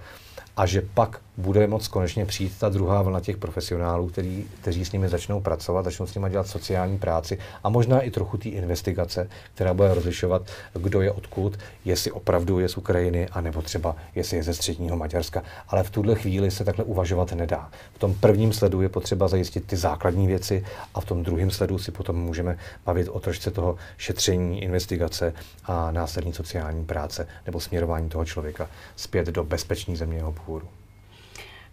[0.56, 4.92] a že pak bude moc konečně přijít ta druhá vlna těch profesionálů, který, kteří s
[4.92, 9.28] nimi začnou pracovat, začnou s nimi dělat sociální práci a možná i trochu té investigace,
[9.54, 10.42] která bude rozlišovat,
[10.74, 15.42] kdo je odkud, jestli opravdu je z Ukrajiny, anebo třeba jestli je ze středního Maďarska.
[15.68, 17.70] Ale v tuhle chvíli se takhle uvažovat nedá.
[17.94, 20.64] V tom prvním sledu je potřeba zajistit ty základní věci
[20.94, 25.32] a v tom druhém sledu si potom můžeme bavit o trošce toho šetření, investigace
[25.64, 30.68] a následní sociální práce nebo směrování toho člověka zpět do bezpečné země jeho původu.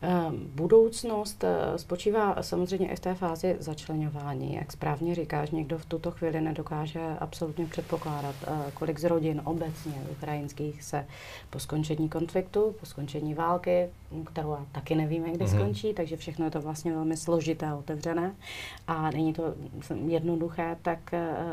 [0.01, 4.55] Eh, budoucnost eh, spočívá samozřejmě i v té fázi začlenování.
[4.55, 9.93] Jak správně říkáš, někdo v tuto chvíli nedokáže absolutně předpokládat, eh, kolik z rodin obecně
[10.11, 11.05] ukrajinských se
[11.49, 13.89] po skončení konfliktu, po skončení války,
[14.25, 15.55] kterou taky nevíme, kdy mm-hmm.
[15.55, 18.35] skončí, takže všechno je to vlastně velmi složité a otevřené
[18.87, 19.53] a není to
[20.05, 21.11] jednoduché, tak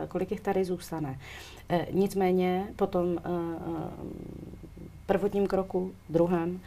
[0.08, 1.18] kolik jich tady zůstane.
[1.90, 3.18] Nicméně po tom
[5.06, 6.60] prvotním kroku, druhém,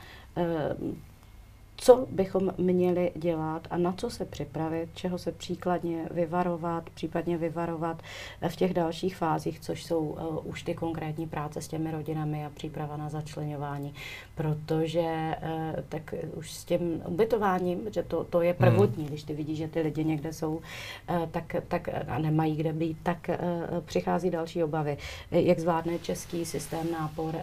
[1.78, 8.01] co bychom měli dělat a na co se připravit, čeho se příkladně vyvarovat, případně vyvarovat
[8.47, 12.49] v těch dalších fázích, což jsou uh, už ty konkrétní práce s těmi rodinami a
[12.49, 13.93] příprava na začlenování.
[14.36, 19.07] Protože uh, tak už s tím ubytováním, že to, to je prvotní, hmm.
[19.07, 20.61] když ty vidíš, že ty lidi někde jsou, uh,
[21.32, 24.97] tak, tak a nemají kde být, tak uh, přichází další obavy.
[25.32, 27.41] Jak zvládne český systém nápor uh,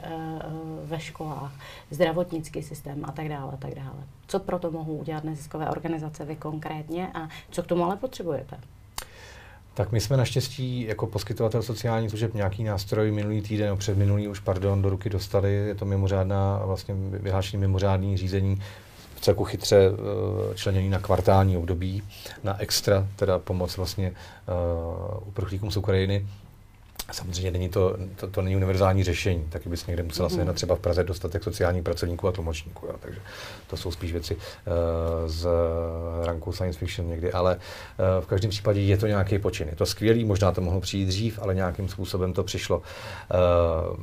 [0.84, 1.52] ve školách,
[1.90, 4.04] zdravotnický systém a tak dále, a tak dále.
[4.26, 8.56] Co pro to mohou udělat neziskové organizace vy konkrétně a co k tomu ale potřebujete?
[9.74, 14.28] Tak my jsme naštěstí jako poskytovatel sociálních služeb nějaký nástroj minulý týden, nebo před minulý
[14.28, 15.54] už, pardon, do ruky dostali.
[15.54, 18.62] Je to mimořádná, vlastně vyhlášení mimořádný řízení
[19.16, 19.96] v celku chytře uh,
[20.54, 22.02] členěný na kvartální období,
[22.44, 26.26] na extra, teda pomoc vlastně uh, uprchlíkům z Ukrajiny.
[27.12, 30.34] Samozřejmě není to, to, to není univerzální řešení, taky bys někde musela mm.
[30.34, 32.94] sehnat třeba v Praze dostatek sociálních pracovníků a tlumočníků, jo.
[33.00, 33.20] takže
[33.66, 34.42] to jsou spíš věci uh,
[35.26, 35.48] z
[36.22, 39.68] ranku science fiction někdy, ale uh, v každém případě je to nějaký počin.
[39.68, 42.78] Je to skvělý, možná to mohlo přijít dřív, ale nějakým způsobem to přišlo.
[42.78, 43.96] Uh,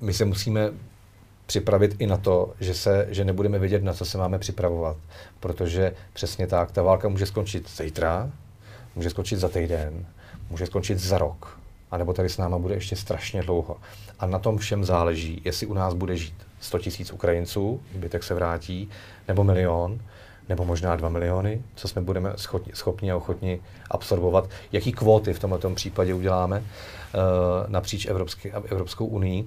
[0.00, 0.70] my se musíme
[1.46, 4.96] připravit i na to, že, se, že nebudeme vědět, na co se máme připravovat.
[5.40, 8.30] Protože přesně tak, ta válka může skončit zítra,
[8.94, 10.06] může skončit za týden,
[10.50, 11.58] může skončit za rok,
[11.90, 13.76] anebo tady s náma bude ještě strašně dlouho.
[14.18, 18.34] A na tom všem záleží, jestli u nás bude žít 100 tisíc Ukrajinců, zbytek se
[18.34, 18.88] vrátí,
[19.28, 19.98] nebo milion,
[20.48, 22.32] nebo možná 2 miliony, co jsme budeme
[22.74, 23.60] schopni, a ochotni
[23.90, 26.64] absorbovat, jaký kvóty v tomto případě uděláme uh,
[27.68, 29.46] napříč Evropský, Evropskou unii.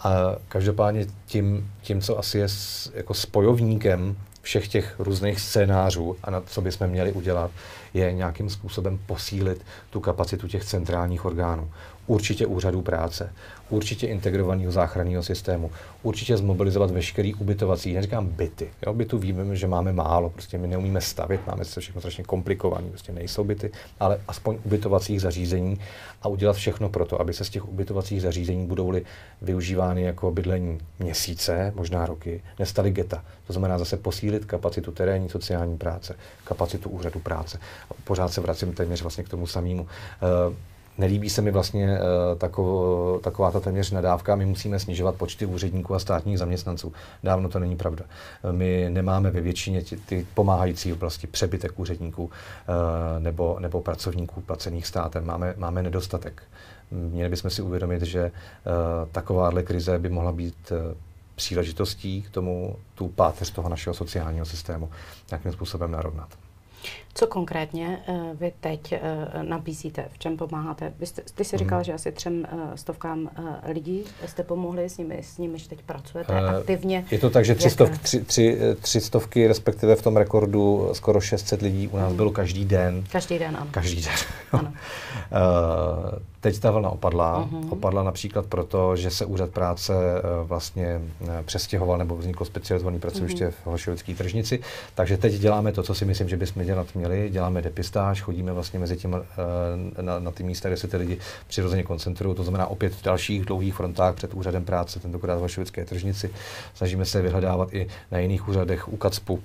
[0.00, 0.10] A
[0.48, 4.16] každopádně tím, tím co asi je s, jako spojovníkem
[4.48, 7.50] všech těch různých scénářů a na co bychom měli udělat,
[7.94, 11.70] je nějakým způsobem posílit tu kapacitu těch centrálních orgánů.
[12.06, 13.32] Určitě úřadů práce,
[13.70, 15.70] určitě integrovaného záchranného systému,
[16.02, 18.70] určitě zmobilizovat veškerý ubytovací, neříkám byty.
[18.86, 22.88] Jo, bytu víme, že máme málo, prostě my neumíme stavit, máme se všechno strašně komplikované,
[22.88, 25.80] prostě nejsou byty, ale aspoň ubytovacích zařízení
[26.22, 29.04] a udělat všechno pro to, aby se z těch ubytovacích zařízení budou-li
[29.42, 33.24] využívány jako bydlení měsíce, možná roky, nestaly geta.
[33.46, 37.58] To znamená zase posílit kapacitu terénní sociální práce, kapacitu úřadu práce.
[38.04, 39.82] Pořád se vracím téměř vlastně k tomu samému.
[39.82, 40.54] Uh,
[40.98, 44.36] Nelíbí se mi vlastně uh, takovo, taková ta téměř nadávka.
[44.36, 46.92] My musíme snižovat počty úředníků a státních zaměstnanců.
[47.22, 48.04] Dávno to není pravda.
[48.52, 52.30] My nemáme ve většině ty, ty pomáhající oblasti přebytek úředníků uh,
[53.18, 55.26] nebo, nebo pracovníků placených státem.
[55.26, 56.42] Máme, máme nedostatek.
[56.90, 58.30] Měli bychom si uvědomit, že
[59.12, 60.72] takováhle krize by mohla být
[61.34, 64.90] příležitostí k tomu tu páteř toho našeho sociálního systému
[65.30, 66.28] nějakým způsobem narovnat.
[67.18, 70.04] Co konkrétně uh, vy teď uh, nabízíte?
[70.12, 70.92] V čem pomáháte?
[70.98, 71.58] Vy jste, ty jsi mm.
[71.58, 75.82] říkal, že asi třem uh, stovkám uh, lidí jste pomohli, s nimi, s nimiž teď
[75.82, 77.04] pracujete uh, aktivně.
[77.10, 81.20] Je to tak, že tři, stov, tři, tři, tři stovky, respektive v tom rekordu skoro
[81.20, 82.16] 600 lidí u nás mm.
[82.16, 83.04] bylo každý den.
[83.12, 83.66] Každý den, ano.
[83.70, 84.14] Každý den.
[84.52, 84.72] ano.
[85.32, 87.48] uh, Teď ta vlna opadla.
[87.50, 87.72] Uh-huh.
[87.72, 89.92] Opadla například proto, že se úřad práce
[90.44, 91.00] vlastně
[91.44, 93.50] přestěhoval nebo vzniklo specializované pracoviště uh-huh.
[93.62, 94.60] v Holešovické tržnici.
[94.94, 97.07] Takže teď děláme to, co si myslím, že bychom dělat měli.
[97.30, 99.24] Děláme depistáž, chodíme vlastně mezi těmi, uh,
[100.00, 102.36] na, na ty místa, kde se ty lidi přirozeně koncentrují.
[102.36, 106.30] To znamená opět v dalších dlouhých frontách před úřadem práce, tentokrát v Holešovické tržnici.
[106.74, 109.42] Snažíme se vyhledávat i na jiných úřadech u KACPu,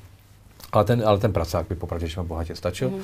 [0.71, 2.89] ale ten, ale ten pracák by popravdě bohatě stačil.
[2.89, 3.01] Mm.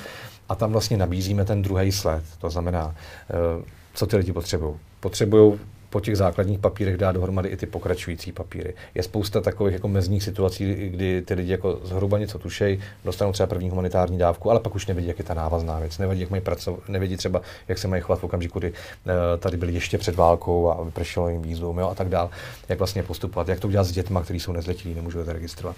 [0.50, 2.24] A tam vlastně nabízíme ten druhý sled.
[2.42, 4.76] To znamená, uh, co ty lidi potřebují.
[5.00, 8.74] Potřebují po těch základních papírech dát dohromady i ty pokračující papíry.
[8.96, 13.48] Je spousta takových jako mezních situací, kdy ty lidi jako zhruba něco tušejí, dostanou třeba
[13.48, 15.98] první humanitární dávku, ale pak už nevědí, jak je ta návazná věc.
[15.98, 19.58] Nevědí, jak mají pracovat, nevědí třeba, jak se mají chovat v okamžiku, kdy uh, tady
[19.58, 22.30] byli ještě před válkou a vypršelo jim výzvum a tak dále.
[22.70, 25.76] Jak vlastně postupovat, jak to udělat s dětmi, kteří jsou nezletilí, nemůžou to registrovat.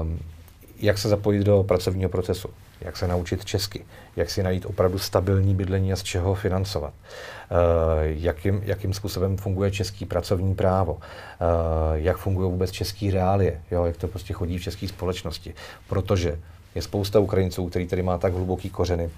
[0.00, 0.18] Um,
[0.80, 2.48] jak se zapojit do pracovního procesu,
[2.80, 3.84] jak se naučit česky,
[4.16, 7.56] jak si najít opravdu stabilní bydlení a z čeho financovat, uh,
[8.02, 11.00] jakým, jakým způsobem funguje český pracovní právo, uh,
[11.94, 15.54] jak fungují vůbec český reálie, jo, jak to prostě chodí v české společnosti.
[15.88, 16.38] Protože
[16.74, 19.10] je spousta Ukrajinců, který tady má tak hluboký kořeny,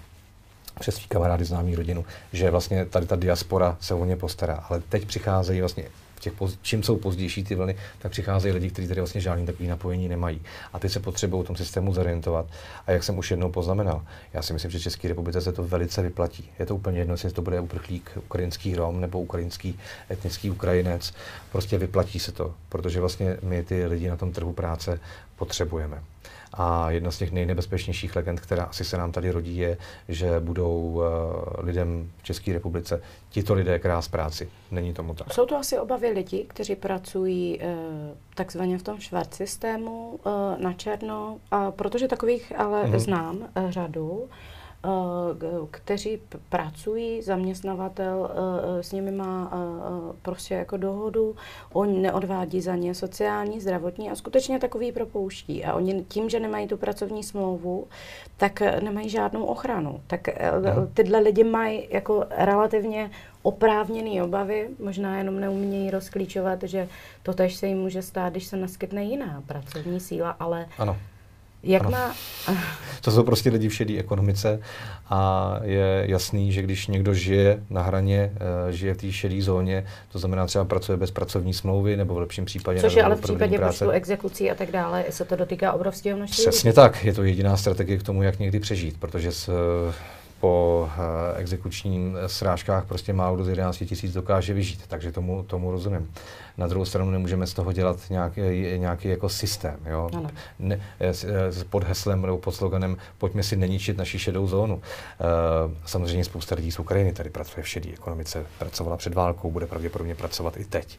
[0.81, 4.65] přes svý kamarády, známý rodinu, že vlastně tady ta diaspora se o ně postará.
[4.69, 5.85] Ale teď přicházejí vlastně
[6.21, 9.69] těch poz, čím jsou pozdější ty vlny, tak přicházejí lidi, kteří tady vlastně žádný takový
[9.69, 10.43] napojení nemají.
[10.73, 12.47] A ty se potřebují v tom systému zorientovat.
[12.87, 16.03] A jak jsem už jednou poznamenal, já si myslím, že České republice se to velice
[16.03, 16.51] vyplatí.
[16.59, 19.79] Je to úplně jedno, jestli to bude uprchlík, ukrajinský Rom nebo ukrajinský
[20.11, 21.15] etnický Ukrajinec.
[21.53, 25.01] Prostě vyplatí se to, protože vlastně my ty lidi na tom trhu práce
[25.37, 26.03] potřebujeme.
[26.53, 29.79] A jedna z těch nejnebezpečnějších legend, která asi se nám tady rodí, je,
[30.09, 31.03] že budou uh,
[31.59, 34.49] lidem v České republice tito lidé krás práci.
[34.71, 35.33] Není tomu tak.
[35.33, 37.65] Jsou to asi obavy lidí, kteří pracují uh,
[38.35, 41.39] takzvaně v tom švart systému uh, na černo,
[41.71, 42.99] protože takových ale mm-hmm.
[42.99, 44.29] znám řadu.
[44.85, 49.53] Eh, kteří pracují, zaměstnavatel eh, eh, s nimi má
[50.23, 51.37] prostě jako dohodu,
[51.73, 55.65] oni neodvádí za ně sociální, zdravotní a skutečně takový propouští.
[55.65, 57.87] A oni tím, že nemají tu pracovní smlouvu,
[58.37, 60.01] tak nemají žádnou ochranu.
[60.07, 60.29] Tak
[60.95, 63.11] tyhle lidi mají jako relativně
[63.43, 66.89] oprávněné obavy, možná jenom neumějí rozklíčovat, že
[67.23, 70.97] to tež se jim může stát, když se naskytne jiná pracovní síla, ale ano.
[71.63, 71.91] Jak ano.
[71.91, 72.15] má...
[73.01, 74.61] To jsou prostě lidi v šedé ekonomice
[75.11, 79.87] a je jasný, že když někdo žije na hraně, uh, žije v té šedé zóně,
[80.13, 82.81] to znamená třeba pracuje bez pracovní smlouvy nebo v lepším případě...
[82.81, 86.43] Což je ale v případě počtu exekucí a tak dále, se to dotýká obrovského množství
[86.43, 89.51] Přesně tak, je to jediná strategie k tomu, jak někdy přežít, protože s,
[90.41, 90.89] po
[91.37, 96.11] exekučním srážkách prostě málo do 11 tisíc dokáže vyžít, takže tomu, tomu rozumím.
[96.61, 98.41] Na druhou stranu nemůžeme z toho dělat nějaký,
[98.77, 99.81] nějaký jako systém.
[99.87, 100.11] Jo?
[100.59, 100.81] Ne,
[101.71, 104.83] pod heslem nebo pod sloganem pojďme si neničit naši šedou zónu.
[105.87, 110.15] Samozřejmě spousta lidí z Ukrajiny tady pracuje v šedé ekonomice, pracovala před válkou, bude pravděpodobně
[110.15, 110.99] pracovat i teď.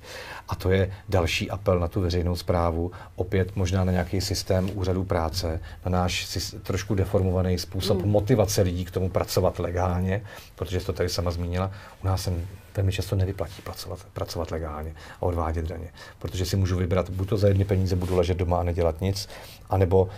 [0.50, 5.04] A to je další apel na tu veřejnou zprávu, opět možná na nějaký systém úřadů
[5.04, 8.12] práce, na náš trošku deformovaný způsob mm.
[8.12, 10.24] motivace lidí k tomu pracovat legálně,
[10.56, 11.72] protože to tady sama zmínila.
[12.04, 12.34] U nás se
[12.76, 17.38] velmi často nevyplatí pracovat, pracovat legálně a odvádět daně, protože si můžu vybrat, buď to
[17.38, 19.30] za jedny peníze budu ležet doma a nedělat nic,
[19.70, 20.10] anebo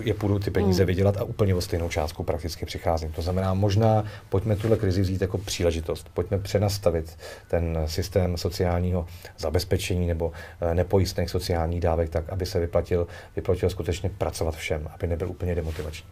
[0.00, 0.86] je půjdu ty peníze hmm.
[0.86, 3.12] vydělat a úplně o stejnou částku prakticky přicházím.
[3.12, 7.18] To znamená, možná pojďme tuhle krizi vzít jako příležitost, pojďme přenastavit
[7.48, 9.06] ten systém sociálního
[9.38, 13.06] zabezpečení nebo eh, nepojistných sociálních dávek tak, aby se vyplatil,
[13.36, 16.08] vyplatil skutečně pracovat všem, aby nebyl úplně demotivační.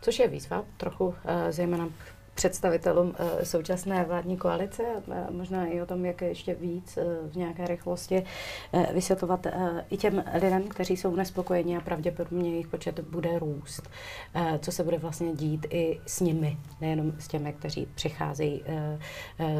[0.00, 1.88] Což je výzva trochu, eh, zejména
[2.34, 4.82] představitelům eh, současné vládní koalice,
[5.30, 8.24] možná i o tom, jak ještě víc eh, v nějaké rychlosti
[8.72, 9.46] eh, vysvětlovat
[9.90, 13.90] i těm lidem, kteří jsou nespokojeni a pravděpodobně jejich počet bude růst.
[14.58, 18.64] Co se bude vlastně dít i s nimi, nejenom s těmi, kteří přicházejí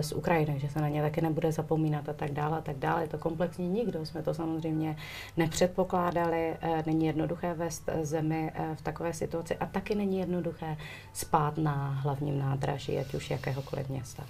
[0.01, 3.03] z Ukrajiny, že se na ně taky nebude zapomínat a tak dále a tak dále.
[3.03, 4.97] Je to komplexní nikdo, jsme to samozřejmě
[5.37, 6.57] nepředpokládali,
[6.87, 10.77] není jednoduché vést zemi v takové situaci a taky není jednoduché
[11.12, 14.25] spát na hlavním nádraží nádraží, ať už jakéhokoliv města.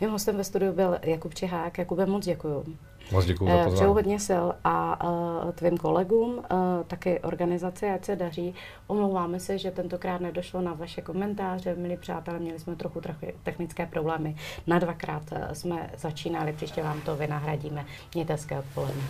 [0.00, 1.78] Mým hostem ve studiu byl Jakub Čehák.
[1.78, 2.64] Jakube, moc děkuju.
[3.12, 3.74] Moc děkuju za eh, pozvání.
[3.74, 5.04] Přeju hodně sil a
[5.44, 6.42] uh, tvým kolegům, uh,
[6.86, 8.54] taky organizaci, ať se daří.
[8.86, 11.74] Omlouváme se, že tentokrát nedošlo na vaše komentáře.
[11.74, 14.36] Milí přátelé, měli jsme trochu trochu technické problémy.
[14.66, 17.86] Na dvakrát jsme začínali, příště vám to vynahradíme.
[18.14, 19.02] Mějte hezké odpoledne.